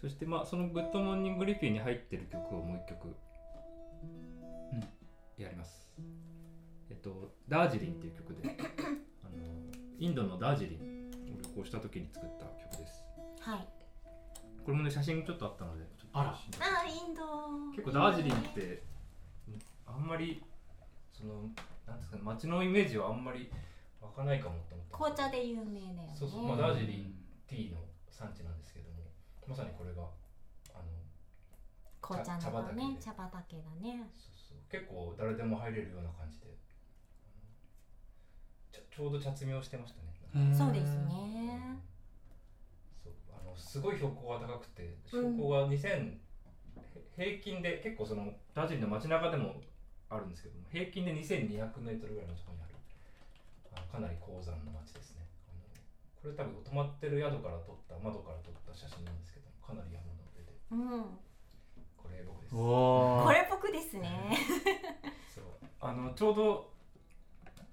[0.00, 3.14] そしてまあその「Good Morning Liffey」に入ってる曲をもう一曲、
[5.36, 5.92] やります。
[6.90, 8.56] えっと「ダージリン」っていう曲で
[9.22, 9.36] あの
[9.98, 13.04] インドのダージリンを旅行した時に作った曲です。
[13.40, 13.79] はい
[14.64, 16.30] これもね写真ちょっとあったのであら。
[16.30, 17.22] あインド。
[17.72, 18.82] 結構ダージリンって
[19.86, 20.42] あんまり
[21.12, 21.50] その
[21.86, 23.50] なんですかね街のイメージはあんまり
[24.00, 26.14] 湧かないかもと思った紅茶で有名だよね。
[26.14, 26.46] そうそう。
[26.46, 27.14] まあダージリン
[27.46, 27.78] ティーの
[28.10, 28.96] 産地なんですけども
[29.46, 30.02] まさにこれが
[30.74, 30.84] あの
[32.00, 34.10] 紅茶茶のね茶茶畑だね。
[34.16, 34.58] そうそう。
[34.70, 36.46] 結構誰でも入れるような感じで。
[38.72, 40.54] ちょちょうど茶摘みをしてましたね。
[40.54, 41.76] そうですね
[43.50, 46.18] のすごい標高が高くて標高が2000、へ
[47.16, 49.60] 平均で結構そのダージリンの街中でも
[50.08, 52.74] あるんですけども平均で2200メートルぐらいのところにある。
[53.76, 55.26] あのかなり高山の街ですね。
[56.22, 60.52] これ多分泊まってる宿から撮った窓から撮った写真なんですけどかなり山の上で。
[60.70, 61.18] うん。
[61.96, 62.54] これ僕です。
[62.54, 64.36] これ僕ですね。
[65.34, 65.44] そう。
[65.80, 66.72] あのちょうど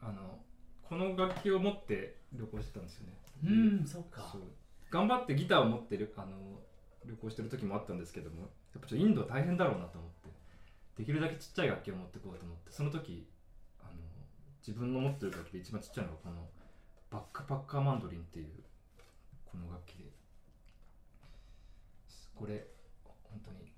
[0.01, 0.39] あの
[0.83, 3.13] この楽器を持って旅行してたんですよね。
[3.43, 3.49] う
[3.83, 4.29] んそうか。
[4.31, 4.41] そう
[4.89, 6.61] 頑張ってギターを持ってるあの
[7.05, 10.29] 旅行してる時もあったんですけどもやっぱちょっとインドは大変だろうなと思って
[10.97, 13.27] できるだけちっちゃい楽器を持ってこうと思ってその時
[13.79, 13.91] あの
[14.65, 16.47] 自分の持ってる楽器で一番ちっちゃいのがこの
[17.09, 18.47] バックパッカーマンドリンっていう
[19.45, 20.11] この楽器で
[22.35, 22.67] これ
[23.23, 23.71] 本当に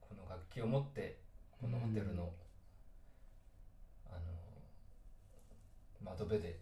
[0.00, 1.18] この楽器を持って
[1.60, 2.30] このホテルの、
[4.06, 4.18] あの
[6.04, 6.60] 窓辺で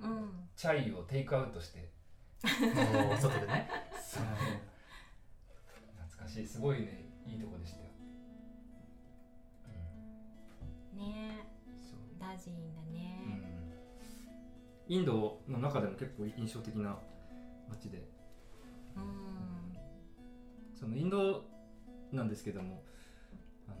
[0.00, 0.48] うん。
[0.56, 1.90] チャイをテイクアウトして
[2.42, 3.68] 外でね。
[5.98, 6.46] 懐かしい。
[6.46, 7.04] すごいね。
[7.26, 7.84] いいとこでしたよ、
[10.94, 11.98] ねうん、そう。
[12.18, 12.98] ダージリンだね
[14.88, 16.98] インドの中でも結構印象的な
[17.68, 18.08] 街で。
[18.96, 19.76] うん。
[20.74, 21.44] そのインド
[22.12, 22.82] なんですけども
[23.68, 23.76] あの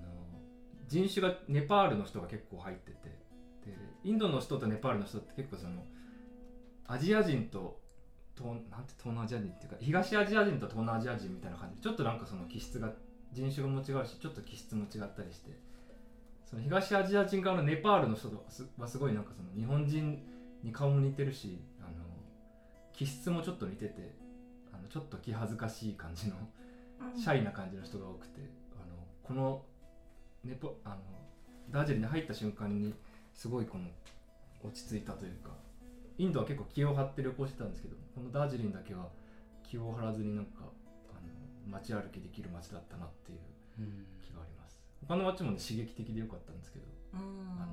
[0.86, 3.18] 人種がネパールの人が結構入ってて。
[3.64, 5.84] でインドの人とネパールの人って結構その
[6.86, 7.79] アジア人と
[8.40, 11.76] 東なんて東南アジア人っていうか東アジア人と東南アジア人みたいな感じ。
[11.76, 12.90] でちょっとなんかその気質が
[13.32, 15.70] 人種も違うしちょっと気質も違ったりして。
[16.50, 20.20] その東アジア人側のネパールの人とすはすごいなんかその日本人
[20.64, 21.90] に顔も似てるしあの
[22.92, 24.16] 気質もちょっと似てて
[24.72, 26.34] あのちょっと気恥ずかしい感じの
[27.16, 28.40] シャイな感じの人が多くて
[28.74, 29.62] あのこの
[30.44, 30.96] ネポあの
[31.70, 32.94] ダージリンに入った瞬間に
[33.32, 33.84] すごいこの
[34.64, 35.50] 落ち着いたというか
[36.20, 39.08] インドは結構気を張って旅行してたんですけどこのダージリンだけは
[39.62, 40.68] 気を張らずになんか
[41.10, 43.38] あの街歩きできる街だったなっていう
[43.78, 44.04] うん。
[44.20, 44.78] 気があります。
[45.08, 47.20] 他の街もね刺激的でよかったんですけどうん。
[47.58, 47.72] あの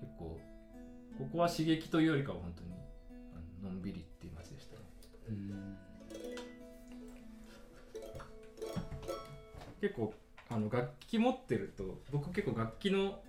[0.00, 0.40] 結構
[1.16, 2.70] ここは刺激というよりかは本当に
[3.62, 4.82] あののんびりっていう街でしたね。
[5.28, 5.76] うん。
[9.80, 10.12] 結構
[10.50, 13.20] あの楽器持ってると僕結構楽器の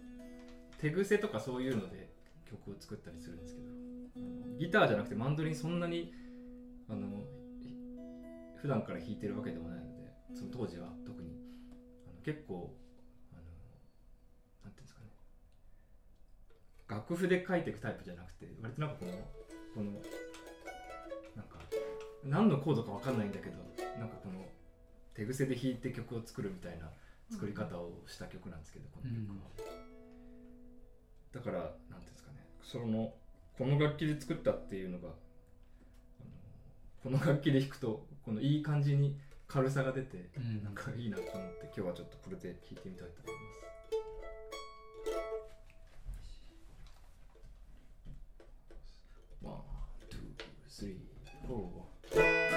[0.80, 2.10] 手癖とかそういうので
[2.49, 3.68] 曲を作ったりするんですけど
[4.58, 6.14] ギターじゃなくてマンドリンそんなに
[6.90, 7.24] あの
[7.62, 7.76] ひ
[8.62, 11.30] 普段から弾いてるわけでもないのでその当時は特に。
[12.08, 12.76] あの結構
[13.32, 13.42] あの
[14.64, 15.08] なんていうんですかね。
[16.88, 19.12] 楽譜で書いていくタイプじゃなくて割となんかこの
[19.76, 19.92] この
[21.36, 21.60] なんか
[22.24, 23.58] 何のコードかわかんないんだけど
[23.98, 24.46] なんかこの
[25.14, 26.90] 手癖で弾いて曲を作るみたいな
[27.32, 29.50] 作り方をした曲なんですけど、この曲は、
[31.34, 31.60] だから
[31.90, 32.38] なんていうんですかね。
[32.64, 33.14] その
[33.60, 35.10] この楽器で作ったっていうのが
[37.03, 39.18] この楽器で弾くとこのいい感じに
[39.49, 43.49] 軽さが出てうんなんかいいなと思って今日はちょっとこれで弾いてみたいと思いま
[49.43, 49.45] す。
[49.46, 49.56] One,
[50.70, 52.49] two、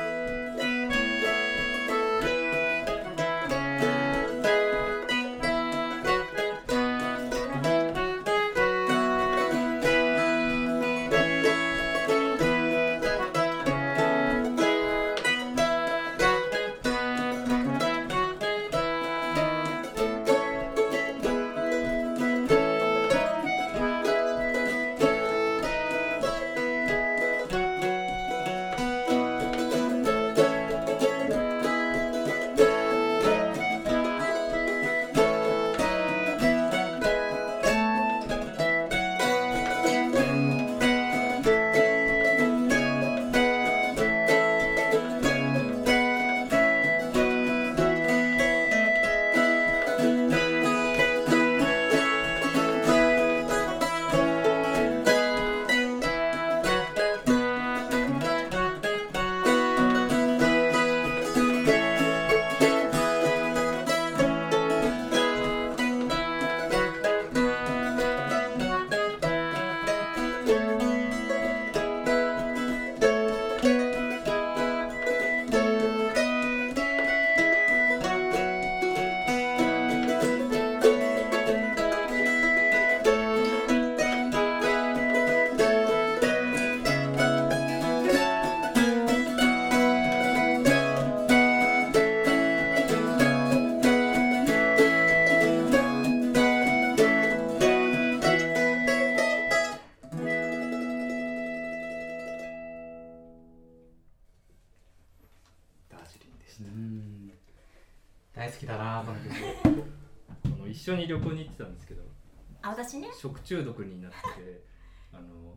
[113.22, 114.64] 食中毒になってて
[115.12, 115.56] あの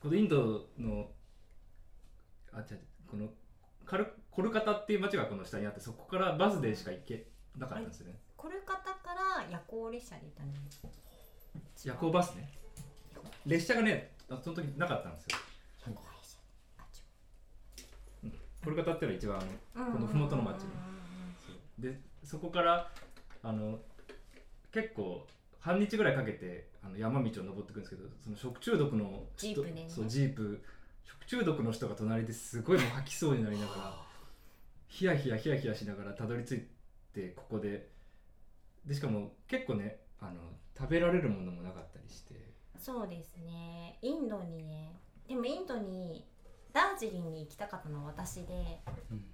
[0.00, 1.12] このインドの
[2.50, 3.28] あ違うこの
[3.84, 8.18] カルコルカタっていう街がこの下にあってそこからバスでしか行けなかったんですよね。
[8.36, 10.64] コルカタから夜行列車で行ったんだよ
[11.84, 12.48] 夜行バスね。
[13.44, 15.38] 列車がねあその時なかったんですよ。
[18.64, 20.64] コルカタっていうのは一番この麓の町
[21.78, 22.90] でそこから
[23.42, 23.78] あの
[24.72, 25.26] 結構
[25.64, 29.84] 半日ぐらいかけてあの山道を登っていくんですけどその食中毒の人ジープでね。
[29.88, 30.62] そうジープ。
[31.06, 33.94] 食中毒の人が隣ですごいもう吐きそうになりながら
[34.88, 36.68] ヒヤヒヤヒヤヒヤしながらたどり着い
[37.14, 37.88] てここで。
[38.84, 40.32] でしかも結構ねあの
[40.78, 42.34] 食べられるものもなかったりして。
[42.78, 43.98] そうですね。
[44.02, 45.00] インドにね。
[45.26, 46.26] でもインドに
[46.74, 48.82] ダージリンに行きたかったのは私で。
[49.10, 49.24] うん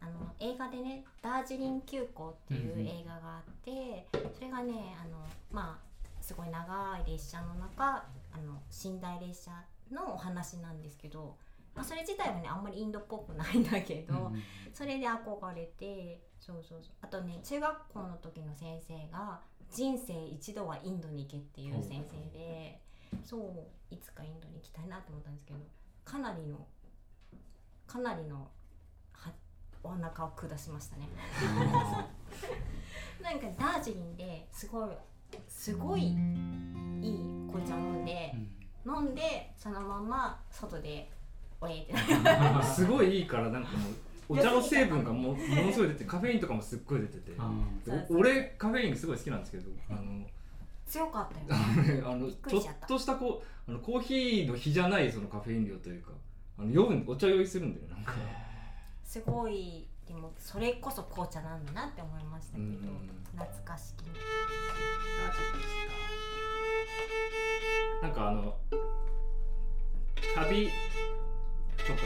[0.00, 5.18] あの映画でね「ダージリン急行」っていううんうん映画があって、それがねあの
[5.50, 11.36] まあすごい長い列車の中あの寝台列車のお話なんですけど、
[11.74, 14.42] まあ、それ自体はねあんまりインドっぽくないんだけど、うん
[14.72, 16.92] それで憧れてそうそうそう。
[17.00, 19.40] あとね中学校の時の先生が
[19.72, 22.80] 「人生一度はインドに行け」っていう先生で
[23.24, 23.38] そ
[23.90, 25.60] ういつかインドに行きたいなと思ったんですけど
[26.04, 26.64] かなりの
[27.86, 28.48] かなりのは
[29.88, 31.08] お腹を下しましたね。
[33.22, 34.90] なんかダージリンですごい
[35.48, 36.14] すごいいい
[37.50, 38.58] 紅茶飲んでうん。
[38.88, 41.10] 飲んでそのまま外で
[41.60, 41.94] おえって
[42.64, 43.94] すごいいいからなんかもう
[44.30, 47.32] お茶の成分がも ものすごい出てカフェインとかもすっごい出てて。
[48.10, 50.26] 俺カフェインすごい好きなんですけどあの
[50.86, 51.54] 強かった
[51.94, 52.08] よ。
[52.08, 56.12] あのちょっとしたこうあのコーヒーの比じゃないそのカフェイン量というか
[56.58, 58.14] あの酔うんお茶酔いするんだよなんか
[59.08, 64.02] すごいでもそれこそ紅茶なんだなって思いましたけどうん懐かしき。
[68.02, 68.54] なんかあの
[70.36, 72.02] 旅とか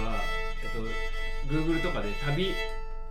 [0.63, 2.53] えっと Google とかで旅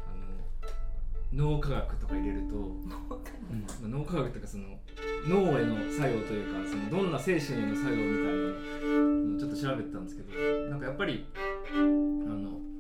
[0.07, 4.79] あの脳科学とか入れるとうんまあ脳科学とかその
[5.27, 10.31] 脳への作用というかそのどんな精神への作用みたいなのをちょっと調べてたんですけど
[10.69, 11.27] なんかやっぱり
[11.73, 12.70] あの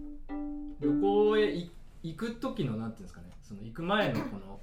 [0.81, 1.71] 旅行へい
[2.03, 4.59] 行く時のなんていうんですかねその行く前のこの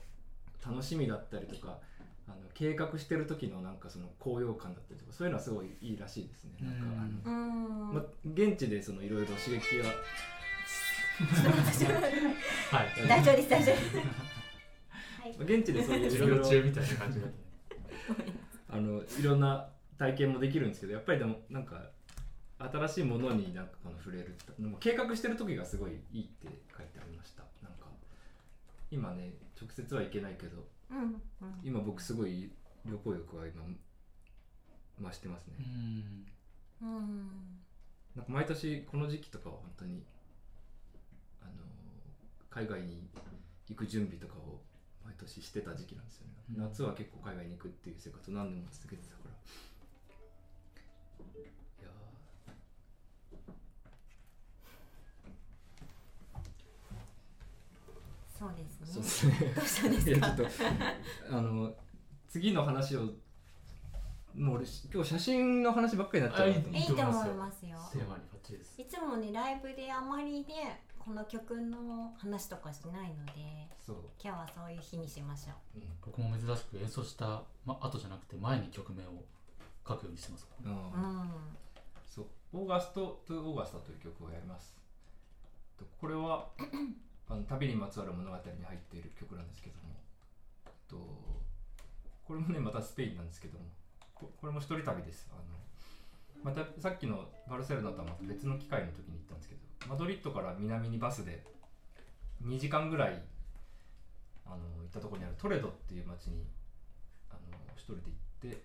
[0.66, 1.78] 楽しみだったりとか
[2.26, 6.50] あの計画してる時のなんかその高揚感だったりとかそういうのはすごいいいらしいですね。
[6.60, 6.82] なんか
[7.26, 7.94] あのうん。
[7.94, 9.86] まあ、現地でそのいろいろ刺激は
[12.78, 13.08] はい。
[13.08, 13.76] 大丈夫です大丈夫
[15.44, 17.20] 現地でそういうい授ろいろ業中みたいな感じ
[18.70, 21.90] あのいろんな体験もできるんですけどやっぱりでもなんか
[22.58, 27.44] 新しいものになんかこの触れるもう計画してる時がすごいいいって書いてありました。
[27.62, 27.86] なんか
[28.90, 31.60] 今ね直接は行けないけどうんうん。
[31.62, 32.50] 今僕すごい
[32.84, 33.62] 旅行欲は今
[35.00, 35.54] 増してますね。
[36.82, 37.30] うんうん。
[38.16, 40.02] なんか毎年この時期とかは本当に
[41.40, 41.52] あの
[42.50, 43.08] 海外に
[43.68, 44.60] 行く準備とかを
[45.04, 46.62] 毎年してた時期なんですよね、うん。
[46.62, 49.30] 夏は結構海外に行くっていう生活を何年も続けてたから
[58.38, 58.86] そうですね。
[58.86, 59.52] ーそうですね。
[59.56, 60.10] どうしたんですか？
[60.10, 61.74] いやちょっとあの
[62.28, 63.00] 次の話を
[64.34, 66.48] もう俺今日写真の話ばっかりになっちゃう。
[66.50, 66.54] いい
[66.86, 67.78] と思いますよ。
[67.92, 68.80] テーマにバッチリです。
[68.80, 73.32] いつもねライブであまりねこの曲の話とかしないので
[73.80, 75.78] そう、今日はそういう日にしましょう。
[75.78, 75.84] うん。
[76.04, 79.24] 僕も珍しく演奏した、ま、後じゃなくて前に曲名を
[79.88, 80.76] 書くようにしてますからうん。
[80.76, 80.80] う
[81.24, 81.30] ん。
[82.06, 84.76] そう「オーガスト・トゥ・オーガスタ」という曲をやります。
[85.78, 86.48] とこれは
[87.28, 89.88] あの旅にまつわる物語に入っている曲なんですけども。
[90.88, 90.96] と
[92.24, 93.64] これもねまたスペインなんですけども。
[94.14, 95.28] ここれも一人旅です。
[95.30, 95.42] あの
[96.42, 101.42] またさっきのバルセロナとはまた別の機会の時に行ったんですけどマドリッドから南にバスで
[102.44, 103.22] 2時間ぐらい
[104.46, 106.46] あの行ったところにあるトレドっていう町に
[107.30, 108.62] あの一人で行って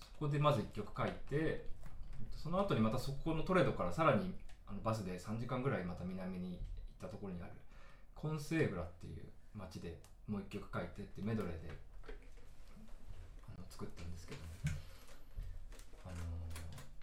[0.00, 1.66] そこでまず1曲書いて
[2.36, 4.32] その後にまたそこのトレドからさらに
[4.66, 6.60] あのバスで3時間ぐらいまた南に
[6.98, 7.52] ったところにある。
[8.14, 9.22] コンセーグラっていう
[9.54, 11.70] 町でもう1曲書いてってメドレーで
[13.46, 14.40] あの作ったんですけど、
[16.04, 16.16] あの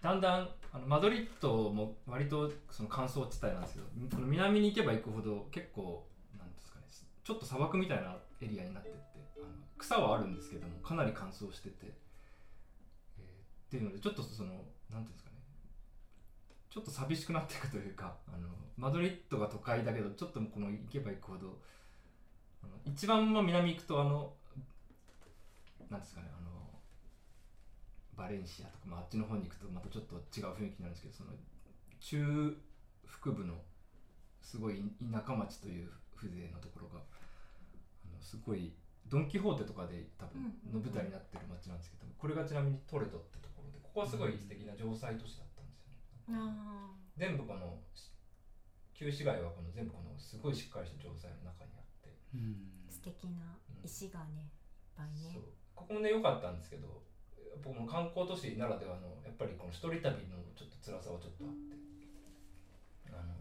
[0.02, 3.86] だんだんあのマドリッドも割とその乾燥地帯なんですけど
[4.16, 6.06] この南に行けば行くほど結構
[6.38, 6.86] なんですかね
[7.24, 9.00] ちょっと砂漠みたいなエリアになってって
[9.38, 13.24] あの草はあるんですけどもかなり乾燥してて、えー
[13.66, 14.50] っていうのでちょっとその
[14.92, 15.25] なんていうんですか
[16.76, 21.62] ちょっと寂しくなっていくというか あのマドリッドが都会だけどちょっとこの行けば行くほど
[22.62, 24.36] あの一番まあ南行くとあの
[25.90, 26.82] なんですかねあの
[28.18, 31.32] バレンシアとか、まあ、あっちの方に行くとまたちょっと違う雰囲気になるんですけどその
[32.02, 32.62] 中
[33.06, 33.56] 腹部の
[34.42, 38.76] すごい田舎町という風情のところがあのすごい
[39.08, 45.55] ドン・キホーテとかで多分の舞台になってる町なんですけどこれがちなみにトレドってところでここはすごい素敵な城塞都市だった
[47.18, 47.78] 全部この
[48.94, 52.90] 旧市街はこの全部このすごいしっかりした城塞の中にあって、うん。
[52.90, 54.42] ー素敵な石がね。
[54.42, 54.50] いっ
[54.96, 55.40] ぱいね
[55.76, 57.04] ここもね良かったんですけど
[57.62, 61.76] 僕も観光都市ならではのやっぱりこの一人旅のちょっと辛さはちょっとあって。
[63.12, 63.34] あの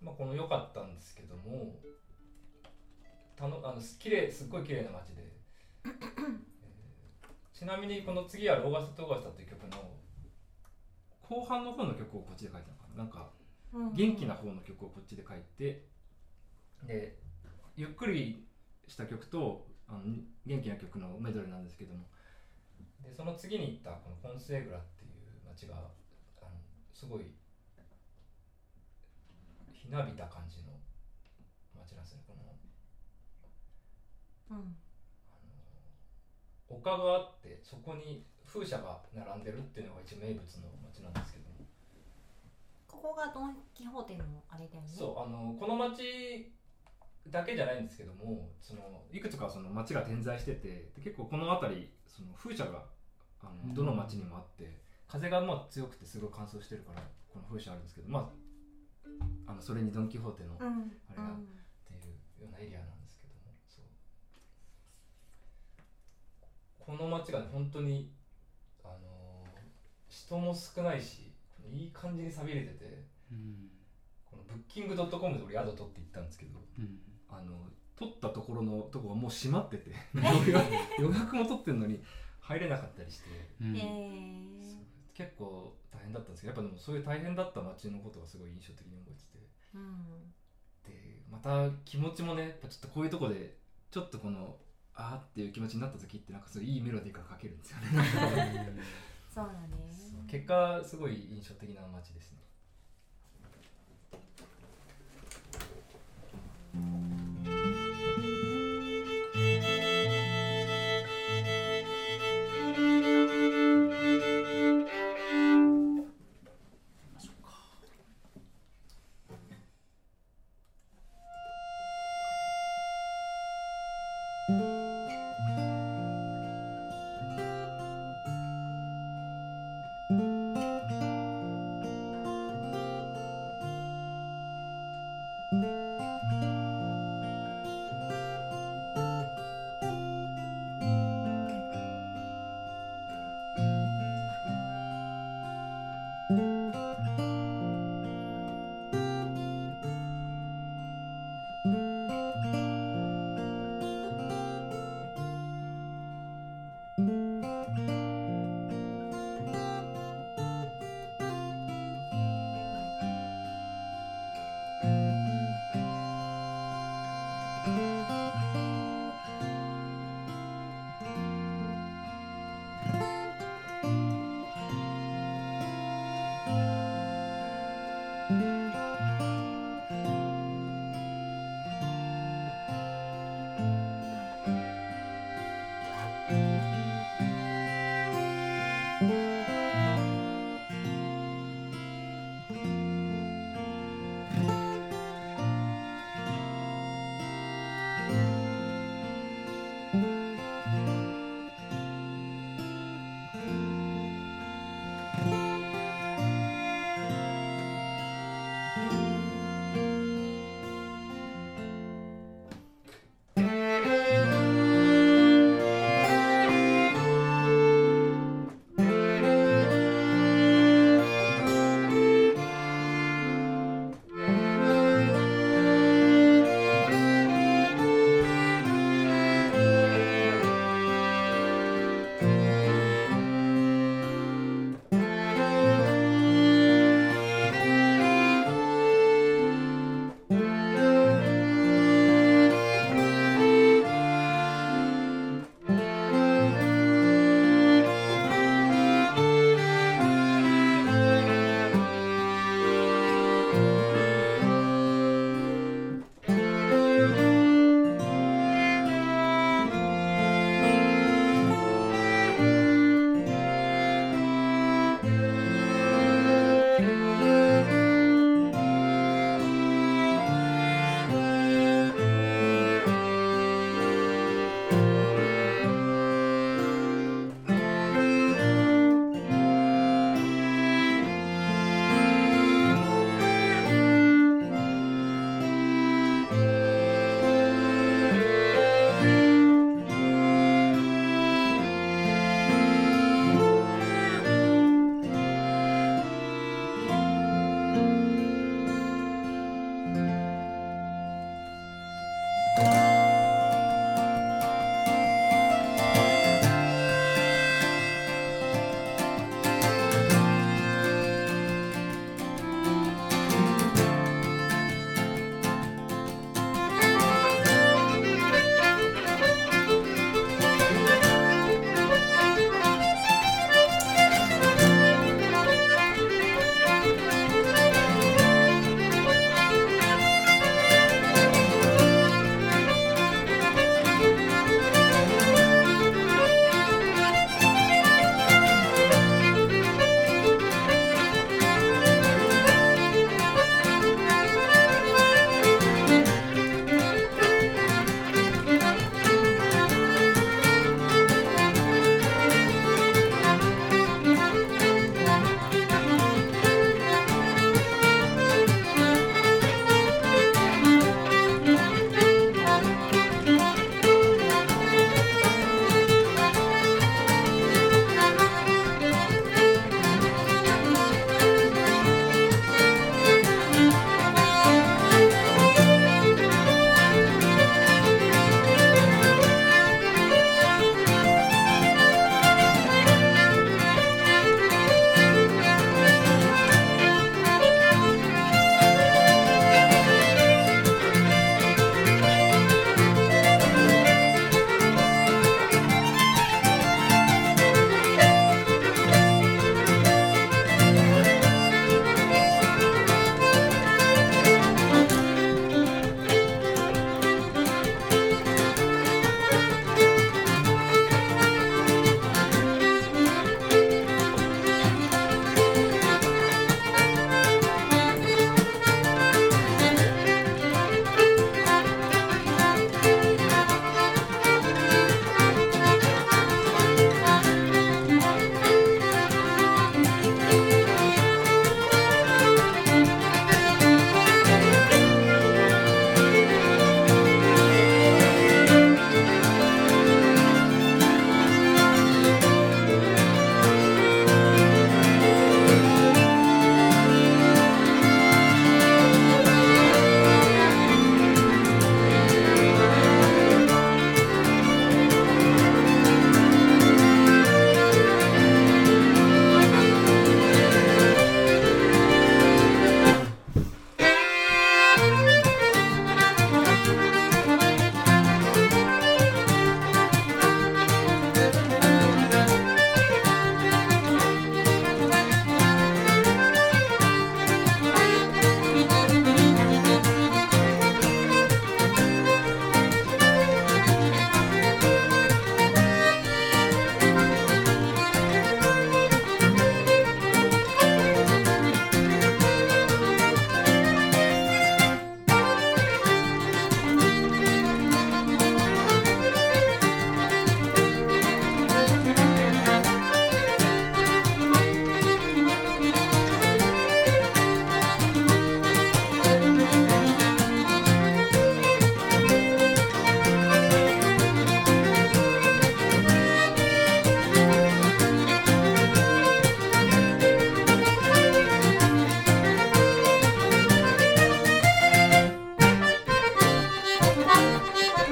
[0.00, 1.78] まあこの良かったんですけども
[3.36, 5.22] たのあのす綺麗すっごい綺麗な街で、
[5.84, 6.51] えー
[7.62, 9.88] ちなみにこの次ある「オーガスタとオーガスタ」という曲の
[11.22, 13.04] 後半の方の曲をこっちで書いたのかな？
[13.04, 13.30] なんか
[13.72, 15.86] うん元気な方の曲をこっちで書いて。
[16.82, 17.22] で
[17.76, 18.48] ゆっくり
[18.88, 20.00] した曲とあの
[20.44, 22.08] 元気な曲のメドレーなんですけども。
[23.04, 25.12] でその次に行ったこのコンセーグラっていう
[25.46, 25.80] 街があ
[26.46, 26.50] の
[26.92, 27.32] すごい
[29.70, 30.72] ひなびた感じの
[31.78, 32.34] 街なんですねこ
[34.50, 34.58] の。
[34.58, 34.81] うん
[36.72, 41.52] 丘があってそこに風車が並んでるっていうのが一応名物の街なんですけども。
[42.88, 44.88] ここがドン・キホーテのあれだよね。
[44.88, 46.52] そうあのこの町
[47.28, 52.84] だけじゃないんですけどもそのいくつかその町が点在しててで結構この辺りその風車が
[53.42, 53.68] あうん。
[53.70, 57.02] のどの町にもあって、風がまあ強くてすごい乾燥してるから
[57.32, 58.30] この風車あるんですけどま
[59.46, 61.36] ああのそれにドン・キホーテのあれが
[62.00, 63.84] ていうようなエリアなんですけどもそう
[66.84, 68.10] この町がね本当に
[68.84, 68.98] あのー
[70.08, 71.32] 人も少ないし
[71.72, 73.70] いい感じに寂れててうん。
[74.26, 76.98] このブッキングドットコムで俺宿取って行ったんですけどうん。
[77.30, 79.90] あの取ったところのとこがもう閉まってて
[81.00, 82.02] 予約も取ってんのに
[82.40, 83.28] 入れなかったりして
[83.60, 83.76] うん。
[83.76, 84.52] え
[85.14, 89.38] 結構大変だったんですけどやっぱでもそういう大変だった街のことがすごい印象的に覚えてて。
[89.74, 90.34] ーうん。
[90.84, 93.56] でまた気持ちもねやっぱちょっとこういうとこで
[93.90, 94.58] ちょっとこの
[94.94, 97.86] あーっていう気持ちになった時ってなんかそういういいメロディーが書けるんですよね。
[99.32, 99.92] そうだね。
[100.28, 102.41] 結果すごい印象的な街ですね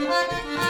[0.00, 0.69] Música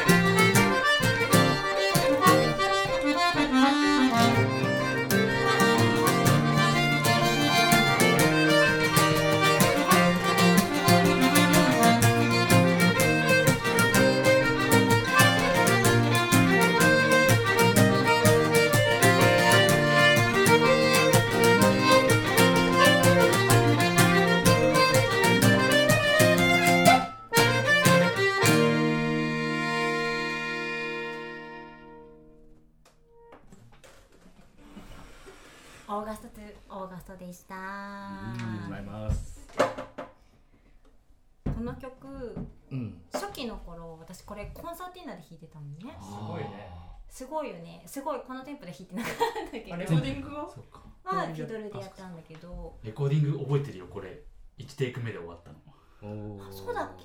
[44.91, 45.97] ティーナで弾いてたのね。
[46.01, 46.70] すごいね。
[47.09, 47.82] すごいよね。
[47.86, 50.82] すごいこのテンポで弾いてなかったんだけあレどコーディングはそうか。
[51.05, 52.78] はフィドルでやったんだけど。
[52.82, 54.22] レコーディング覚えてるよこれ。
[54.59, 55.59] 1テイク目で終わったの。
[56.03, 57.05] おあそうだっけ？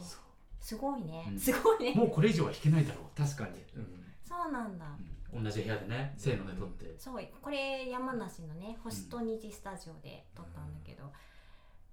[0.59, 1.25] すごいね。
[1.29, 1.39] うん。
[1.39, 1.93] すごいね。
[1.95, 4.85] もうこれ以上は弾けないだろう、確かに、うん、そうなんだ。
[5.33, 5.43] うん。
[5.43, 11.11] 同じ部屋でねせーので撮って、そうこれ山梨のね星と虹スタジオで撮ったんだけど、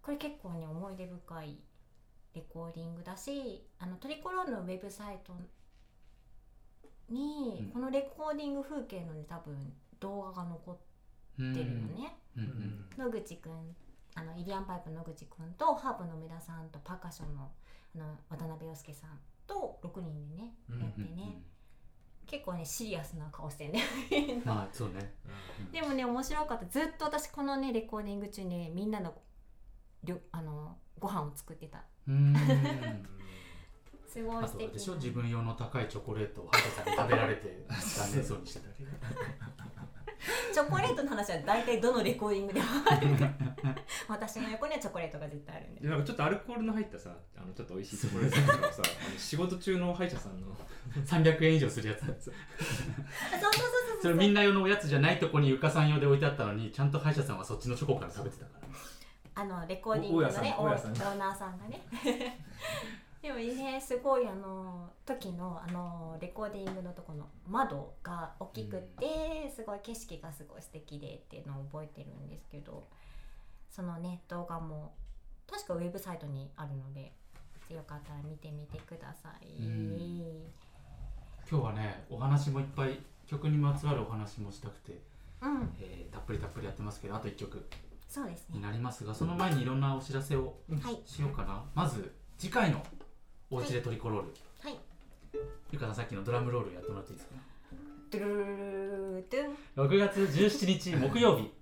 [0.01, 1.59] これ結構ね思い出深い
[2.34, 5.32] レコーディングだしあのトリコロールのウェブサイト
[7.09, 7.72] に、うん。
[7.72, 10.78] このレコーディング風景のね多分動画が残
[11.38, 11.53] うん。
[11.53, 12.18] ってるよね、
[12.98, 13.74] 野口くん
[14.14, 17.50] あのイリアンパイプの野口くんとハーブの梅田さんとパーカッションの
[17.94, 20.80] あの渡辺陽介さんと6人でねうん。
[20.80, 21.42] やってね、
[22.26, 23.80] 結構ねシリアスな顔してんね。
[24.44, 25.14] まあそうね。
[25.72, 26.66] でもね面白かった。
[26.66, 29.14] ずっと私このねレコーディング中ねみんなの
[30.05, 31.82] りょあのご飯を作ってた。
[32.07, 32.34] うん
[34.13, 38.87] すごいでしょ自分用の高いチョコレートをハトさんに食べられて 残念そうにしてたり
[40.53, 43.09] チョコレートの話は大体どのレコーディングでもある
[44.09, 45.81] 私の横にはチョコレートが絶対あるんで。
[45.81, 50.47] でなんかちょっとアルコールの入ったさあのちょっと美味しいチョコレートとかをさあの仕事中の歯医者さんの
[51.05, 52.33] 300円以上するやつあそうそうそう
[53.97, 54.13] そそう。
[54.13, 58.63] れみんな用のおやつじゃないとこにゆかさん用で置いてあったのにちゃんと歯医者さんはそっちのチョコから食べてたから。
[59.35, 60.71] あのレコーディングのねオー
[61.17, 61.81] ナーさんがね
[63.23, 72.89] でもねすごいあの時のあのレコーディングのとこの窓が大きくって、すごい景色がすごい素敵でっていうのを覚えてるんですけど
[73.70, 74.93] そのね動画も
[75.49, 77.12] 確かウェブサイトにあるので
[77.70, 80.43] よかったら見てみてください、うん。
[81.51, 85.01] 今日はねお話もいっぱい曲にまつわるお話もしたくて、
[85.41, 85.70] うん。
[85.81, 87.64] えーたっぷりたっぷりやってますけどあと1曲
[88.09, 88.57] そうですね。
[88.57, 91.01] になりますがその前にいろんなお知らせをはい。
[91.07, 91.62] しようかな。
[91.75, 92.83] まず次回の
[93.53, 94.28] おうちでトリコロール、
[94.62, 94.78] はい。
[95.70, 97.34] ゆかさんさっきのドラムロールやってもらっていいですか？
[98.11, 99.24] ドゥルルルルン
[99.76, 101.53] 6月17日木曜日、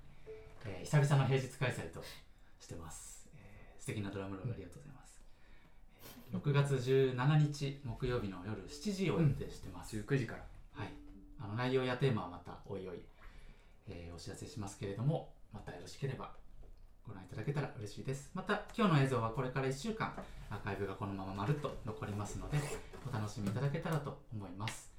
[0.64, 2.00] えー久々の平日開催と
[2.60, 5.20] してます、えー素敵なドラムロールありがとうございます、
[6.32, 10.88] えー6月17日木曜日の夜7時を予定してます、19時からはい、
[11.40, 13.00] あの内容やテーマはまたおいおい、
[13.88, 16.30] えーお知らせしますけれどもまたよろしければ
[17.10, 18.30] ご覧いただけたら嬉しいです。
[18.34, 20.14] また今日の映像はこれから1週間
[20.48, 22.58] アーカイブがこのまままるっと残りますので
[23.10, 24.92] お楽しみいただけたらと思います、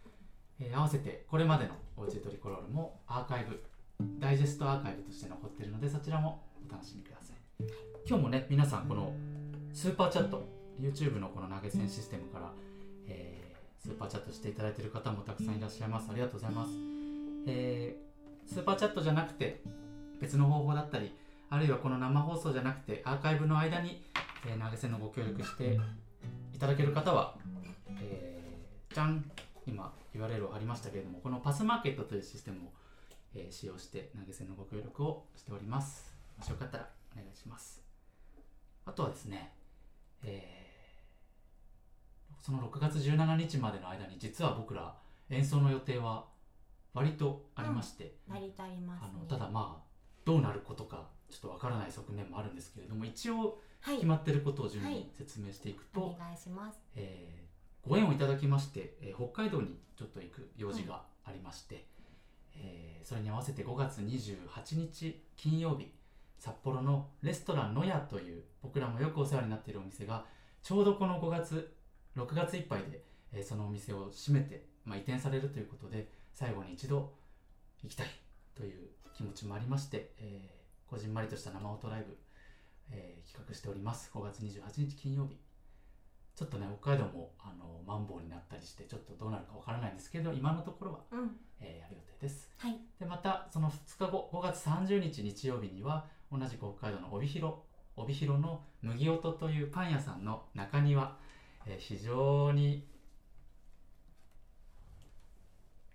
[0.59, 3.63] えー合わせてこれまでのおうちトリコロールもアーカイブ
[4.19, 7.37] ダイジェストアーカイブとして残っているのでそちらもお楽しみください。
[8.05, 9.13] 今日もね皆さんこの
[9.73, 10.43] スーパーチャット
[10.79, 12.51] YouTube のこの投げ銭システムから、
[13.07, 13.51] えー
[13.81, 16.07] スーパーチャットしていただいている方もたくさんいらっしゃいます。
[16.11, 16.71] ありがとうございます、
[17.47, 18.11] えー
[18.47, 19.61] スーパーチャットじゃなくて
[20.19, 21.15] 別の方法だったり
[21.51, 24.01] あるいはこの生放送じゃなくてアーカイブの間に、
[24.47, 25.77] えー投げ銭のご協力して
[26.53, 27.35] いただける方は、
[28.01, 29.29] えーじゃん
[29.67, 32.71] 今 URL を貼りましたけれどもこのパスマーケットというシステムを、
[33.35, 36.13] えー使用して投げ銭のご協力をしております。
[36.37, 37.83] もしよかったらお願いします。
[38.85, 39.51] あとはですね、
[40.23, 40.61] えー
[42.43, 44.95] その6月17日までの間に実は僕ら
[45.29, 46.25] 演奏の予定は
[46.93, 49.09] 割とありまして、成り立りますね。
[49.13, 49.83] あのただまあ
[50.25, 53.95] どうなることかちょっとわからない側面もあるんですけれども一応はい。
[53.95, 54.93] 決まってることを順はい。
[54.93, 56.79] に説明していくと、お願いします。
[56.95, 57.41] えー
[57.83, 61.87] ご縁をいただきまして、えー北海道にちょっと行く用事がありまして、
[62.55, 65.91] えーそれに合わせて5月28日金曜日
[66.37, 70.23] 札幌のレストランのやという僕らもよくお世話になっているお店が
[70.61, 71.73] ちょうどこの5月
[72.15, 73.01] 6月いっぱいで、
[73.33, 77.11] えーそのお店を閉めて、まあ、移転されるということで最後に一度
[77.83, 78.07] 行きたい
[78.55, 80.60] という気持ちもありまして、えー
[80.91, 82.17] こじんまりとした生音ライブ、
[82.89, 84.11] えー企画しております。
[84.13, 85.37] 5月28日金曜日。
[86.35, 91.31] ちょっとね北海道もあのマンボウになったりしてちょっとどうなるかわからないんですけど今のところは、うん。
[91.61, 92.49] えーやる予定です。
[92.57, 92.77] はい。
[92.99, 97.55] でまたその2日後5月30日日曜日には同じく北海道の帯広
[97.95, 101.17] 帯広の麦音というパン屋さんの中庭、
[101.65, 102.85] えー非常に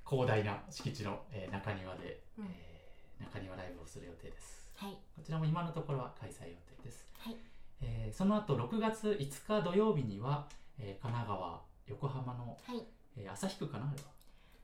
[0.09, 2.47] 広大な敷地の、えー中庭で、うん。
[2.47, 4.93] えー中庭ライブをする予定ですはい。
[5.17, 7.37] こちらも今のところは開催予定です、はい。
[7.81, 10.47] えーその後6月5日土曜日には、
[10.79, 12.83] えー神奈川横浜の、はい。
[13.17, 14.09] えー旭区かなあれは、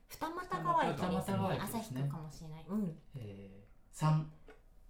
[0.09, 0.91] 二俣川駅。
[0.93, 2.01] ですね二俣川駅ですね。
[2.01, 2.65] 旭区かもしれない。
[2.69, 2.97] うん。
[3.15, 4.31] えー、三。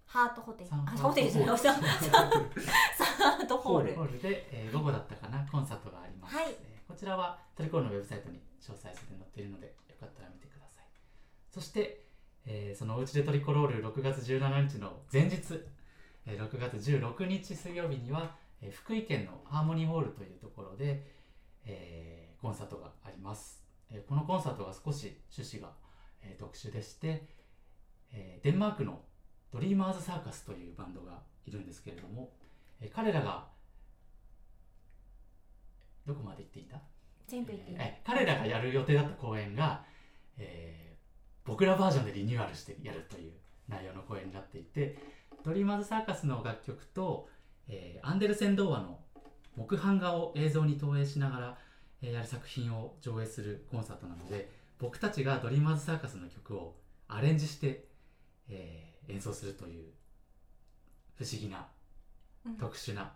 [0.06, 0.70] ハートホテル。
[0.72, 1.30] あホテル。
[1.30, 3.94] じゃないサートホール。
[3.94, 6.46] ホールで、えー午後だったかなコンサートがあります、はい。
[6.50, 10.84] えーこちらはトリコールのウェブサイトに詳細すで載っているのでよかったら見てください。
[11.50, 12.03] そして、
[12.46, 15.36] えーそのおうちでトリコロール6月17日の前日、
[16.26, 21.06] えー6月16日水曜日には、えー福井県のハーモニーホールというところで、
[21.64, 25.72] えーコンサートがあります、えーこのコンサートが少し趣旨が、
[26.22, 27.26] えー特殊でして、
[28.12, 29.00] えーデンマークの
[29.52, 32.32] ドリーマーズサーカスというバンドがいるんですけれども、
[32.80, 33.46] えー彼らが
[36.06, 36.76] どこまで行っていいんだ
[37.26, 39.82] 全部言っていい、え彼らがやる予定だった公演が、
[40.36, 40.83] えー
[41.44, 43.32] 僕らバージョンでリニューアルしてやるという
[43.68, 44.96] 内容の公演になっていて
[45.44, 47.28] ドリーマーズサーカスの楽曲と、
[47.68, 48.98] えーアンデルセン童話の
[49.56, 51.58] 木版画を映像に投影しながら、
[52.02, 56.76] えーやる作品を上映するコンサートなので僕たちがドリーマーズサーカスの曲を
[57.08, 57.86] アレンジして、
[58.48, 59.92] えー演奏するという
[61.16, 61.66] 不思議な
[62.46, 62.56] うん。
[62.56, 63.12] 特殊な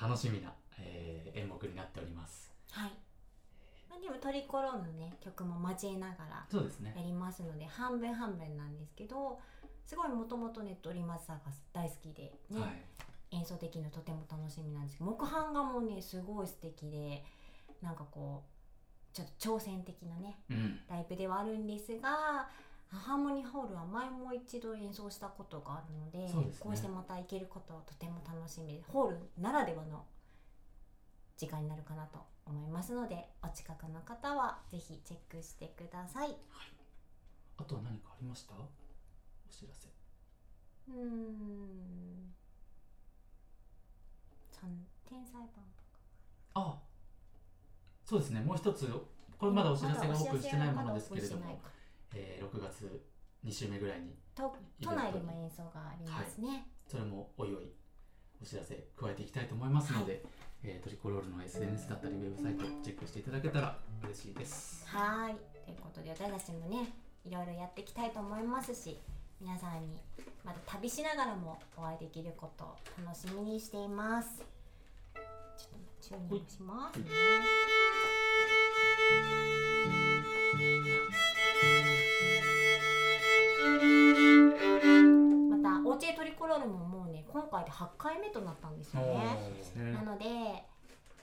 [0.00, 2.52] 楽しみな、えー演目になっております。
[2.70, 2.90] はい。
[2.90, 3.01] まあ
[4.02, 6.92] でもトリコロールのね曲も交えながらそうですね。
[6.96, 9.38] やりますので半分半分なんですけど
[9.86, 12.82] すごいもともとねドリーマーズサーカス大好きでね、はい。
[13.30, 17.24] 演奏的にとても楽しみなんですけど木版画もねすごい素敵で
[17.80, 20.80] なんかこうちょっと挑戦的なねうん。
[20.88, 22.48] ライブではあるんですが
[22.90, 26.52] ハーモニーホールは前も一度演奏したことがあるのでね。
[26.60, 30.04] こうしてまた行けることはとても楽しみでホールならではの
[31.42, 36.36] 時間になるかなと思いますのでお近くの方はぜひチェックしてください。
[37.58, 38.54] あとは何かありました？
[38.54, 38.58] お
[39.50, 39.88] 知らせ。
[40.88, 42.32] うーん。
[44.52, 44.70] 三
[45.04, 45.64] 天才版
[46.54, 46.78] あ
[48.04, 48.40] そうですね。
[48.40, 48.86] もう一つ
[49.36, 51.70] これまだお知らせがオープンしてないものですけれども、ま
[52.14, 53.02] えー6月
[53.44, 56.68] 2週目ぐらいにと都内でも演奏がありますね。
[56.86, 57.72] それもおいおい
[58.40, 60.24] お知らせ加えていきたいと思いますので、
[60.64, 64.86] えートリコロールの SNS だったりウェブサイトチェックしていただけたら嬉しいです。
[64.86, 65.34] はい。
[65.64, 66.92] ということで私たちもね
[67.24, 68.98] いろいろやっていきたいと思いますし
[69.40, 70.00] 皆さんに
[70.44, 74.38] また旅しながらもお会いできることを楽しみにしています。
[74.38, 77.10] ちょっとチューニングしますね、ま
[80.88, 80.91] た
[86.02, 89.52] おうちでトリコロールももうね今回で8回目となったんですよね。
[89.76, 89.92] ね。
[89.92, 90.24] なので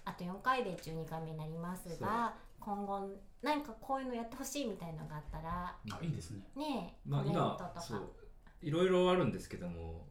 [0.06, 3.10] あと4回で12回目になりますが今後
[3.42, 6.44] 何かこういうのやってほしいみたいのがあったらあいいですね。
[6.56, 7.58] ねえ、まあコメント
[7.90, 8.02] 今
[8.62, 10.08] いろいろあるんですけども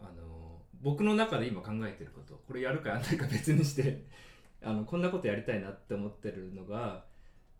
[0.00, 4.04] あの僕の中で今考えてることこれやるかやらないか別にして
[4.62, 7.04] あのこんなことやりたいなって思ってるのが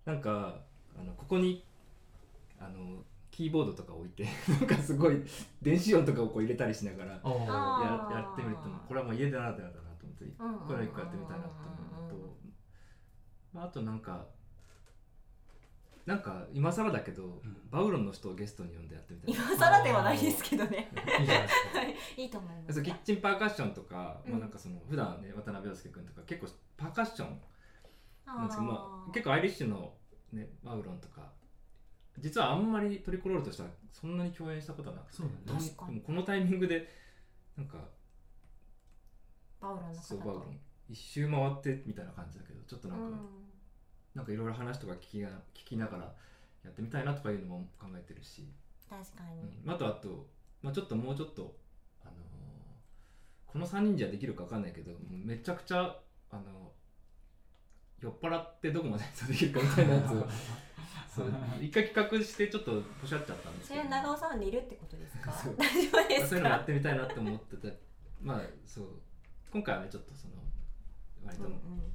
[0.05, 0.61] なんか
[0.97, 1.65] あのここに
[2.61, 5.25] あのキーボードとか置いて なんかすごい
[5.63, 10.25] 電子音とかをこう入れたりしながらややってみるとこれはもう家でならではだなと思って
[10.67, 12.37] これは一個やってみたいなと思うのと、
[13.53, 14.27] まあ、あとなんか
[16.05, 17.41] なんか今更だけど、ん。
[17.71, 19.53] バウロンの人をゲストに呼んでやってみたいな。
[19.53, 20.91] 今更ではないですけどね。
[21.21, 21.83] いいじゃないですか。
[22.17, 22.25] い。
[22.25, 22.83] いと思います。
[22.83, 24.33] キッチンパーカッションとか、うん。
[24.33, 27.41] まあなんかその普段ね渡辺陽介君とか結構パーカッション
[28.27, 29.95] なんですけどまあ結構アイリッシュの
[30.33, 31.31] ねバウロンとか
[32.19, 35.53] 実はあんまりトリコロールとしてはそんなに共演したことはなくてそうだ。
[35.55, 35.95] ね確かに。
[35.95, 36.89] でもこのタイミングで
[37.57, 37.79] なんか
[39.61, 40.59] バウロンのそうバウロン
[40.89, 43.53] 一周回ってみたいな感じだけどちょっとなんか、うん。
[44.15, 46.05] なんかいろいろ話とか聞きが聞きながら
[46.65, 48.47] やってみたいなとかいうのも考えてるし、
[48.89, 50.27] 確かに、うん、あとあと、
[50.63, 51.57] まあ、ちょっともうちょっと、
[52.03, 52.17] あのー
[53.47, 55.95] この3人じゃできるか分かんないけどもうめちゃくちゃ、
[56.31, 56.73] あの
[58.01, 60.27] 酔っ払ってどこまで演奏できるかみたいなやつを
[61.61, 63.83] 一回企画してちょっとポシャっちゃったんですけど。
[63.83, 65.33] それは長尾さんは寝るってことですか？
[65.33, 65.55] そう。
[65.59, 67.81] 大丈夫ですそういうのやかってみたいなって思ってて
[68.21, 68.87] まあそう。
[69.53, 70.35] 今回はねちょっとその
[71.25, 71.93] 割とうんうん。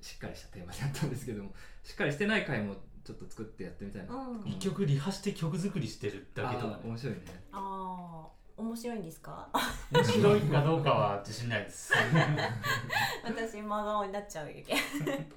[0.00, 2.74] しっかりしたテーマでやったんですけどもしっかりしてない回も
[3.04, 4.42] ちょっと作ってやってみたいなうん。
[4.46, 6.82] 一曲リハして曲作りしてるだけとかね。
[6.84, 7.22] 面白いね。
[7.52, 9.48] ああ面白いんですか？
[9.92, 11.92] 面白いかどうかは自信ないです。
[13.24, 14.76] 私真顔になっちゃうよけ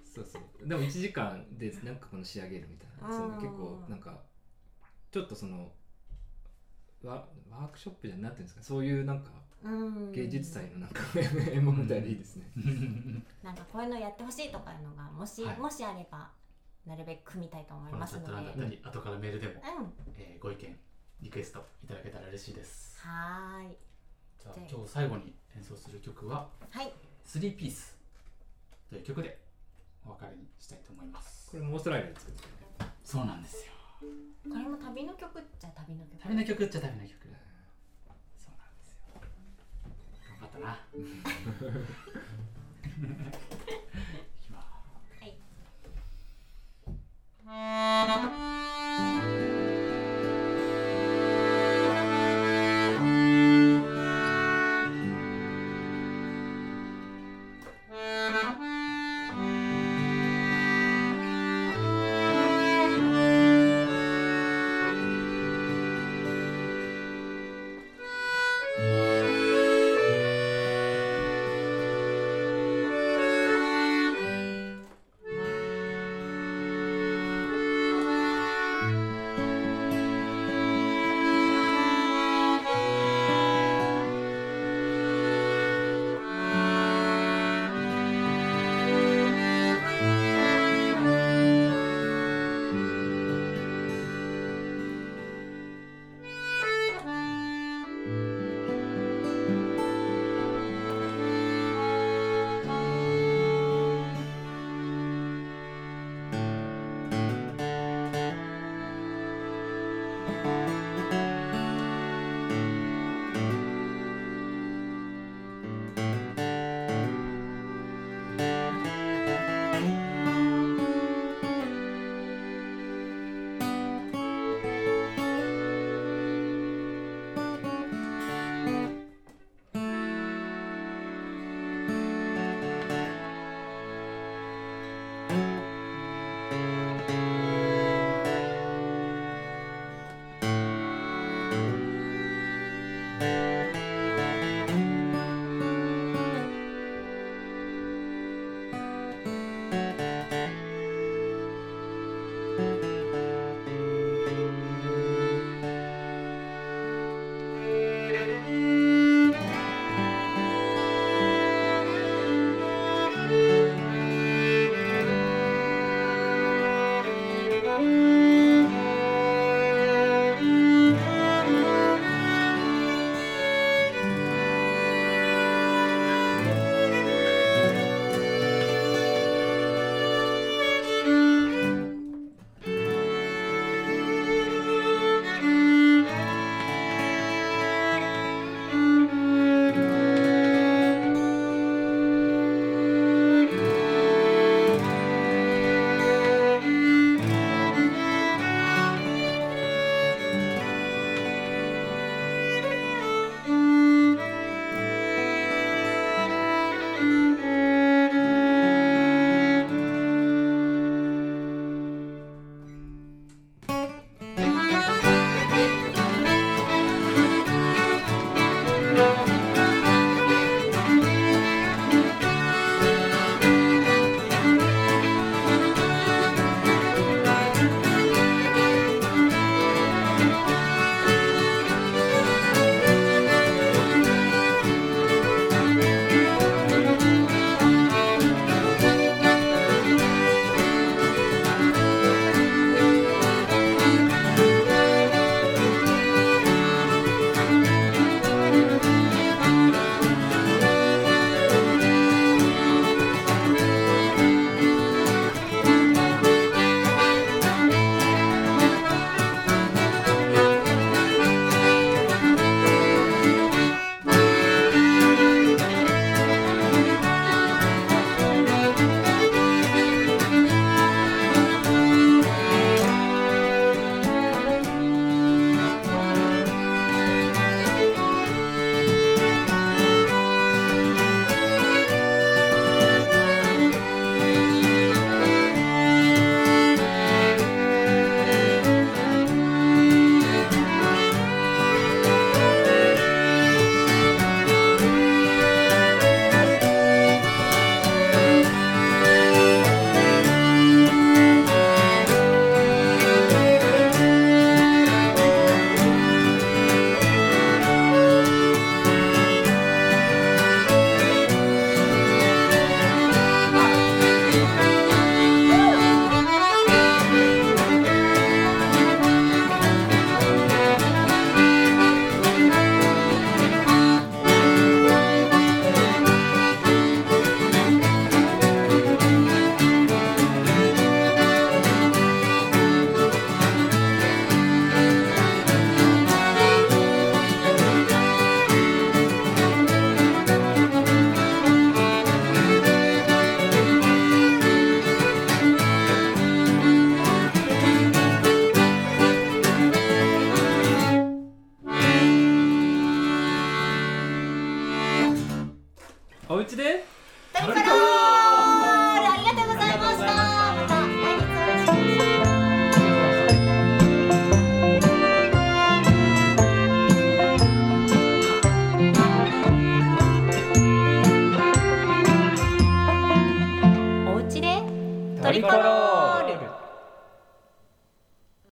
[0.04, 0.68] そうそう。
[0.68, 3.18] でも1時間でなんかこの仕上げるみたいな、うん。
[3.18, 4.18] その結構なんか
[5.12, 5.72] ちょっとその
[7.04, 7.14] ワ
[7.50, 8.64] ワークショップじゃなんていうんですか？
[8.64, 9.32] そういうなんか
[9.64, 10.12] うん。
[10.12, 11.02] 芸術祭のなんか
[11.52, 12.52] 演目みたいでいいですね、
[13.44, 15.58] なんかこういうのやってほしいとかいうのがもし、はい。
[15.58, 16.30] もしあれば
[16.86, 18.28] なるべく組みたいと思いますの
[18.70, 18.80] で。
[18.84, 19.94] 後からメールでも、うん。
[20.18, 20.78] えーご意見
[21.26, 23.00] リクエストいただけたら嬉しいです。
[23.02, 23.78] はーい。
[24.40, 26.94] じゃあで今日最後に演奏する曲ははい
[27.26, 27.98] 「スリーピース」
[28.90, 29.40] という曲で
[30.06, 31.50] お別れにしたいと思います。
[31.50, 32.50] これもオーストラリアで作ってる
[33.04, 33.72] そうなんですよ。
[34.48, 36.22] これも旅の曲っちゃ旅の曲。
[36.22, 37.28] 旅の曲っちゃ旅の曲。
[38.38, 39.00] そうなんですよ。
[40.30, 40.78] よかったな。
[44.22, 44.66] いきます。
[45.20, 45.34] はい「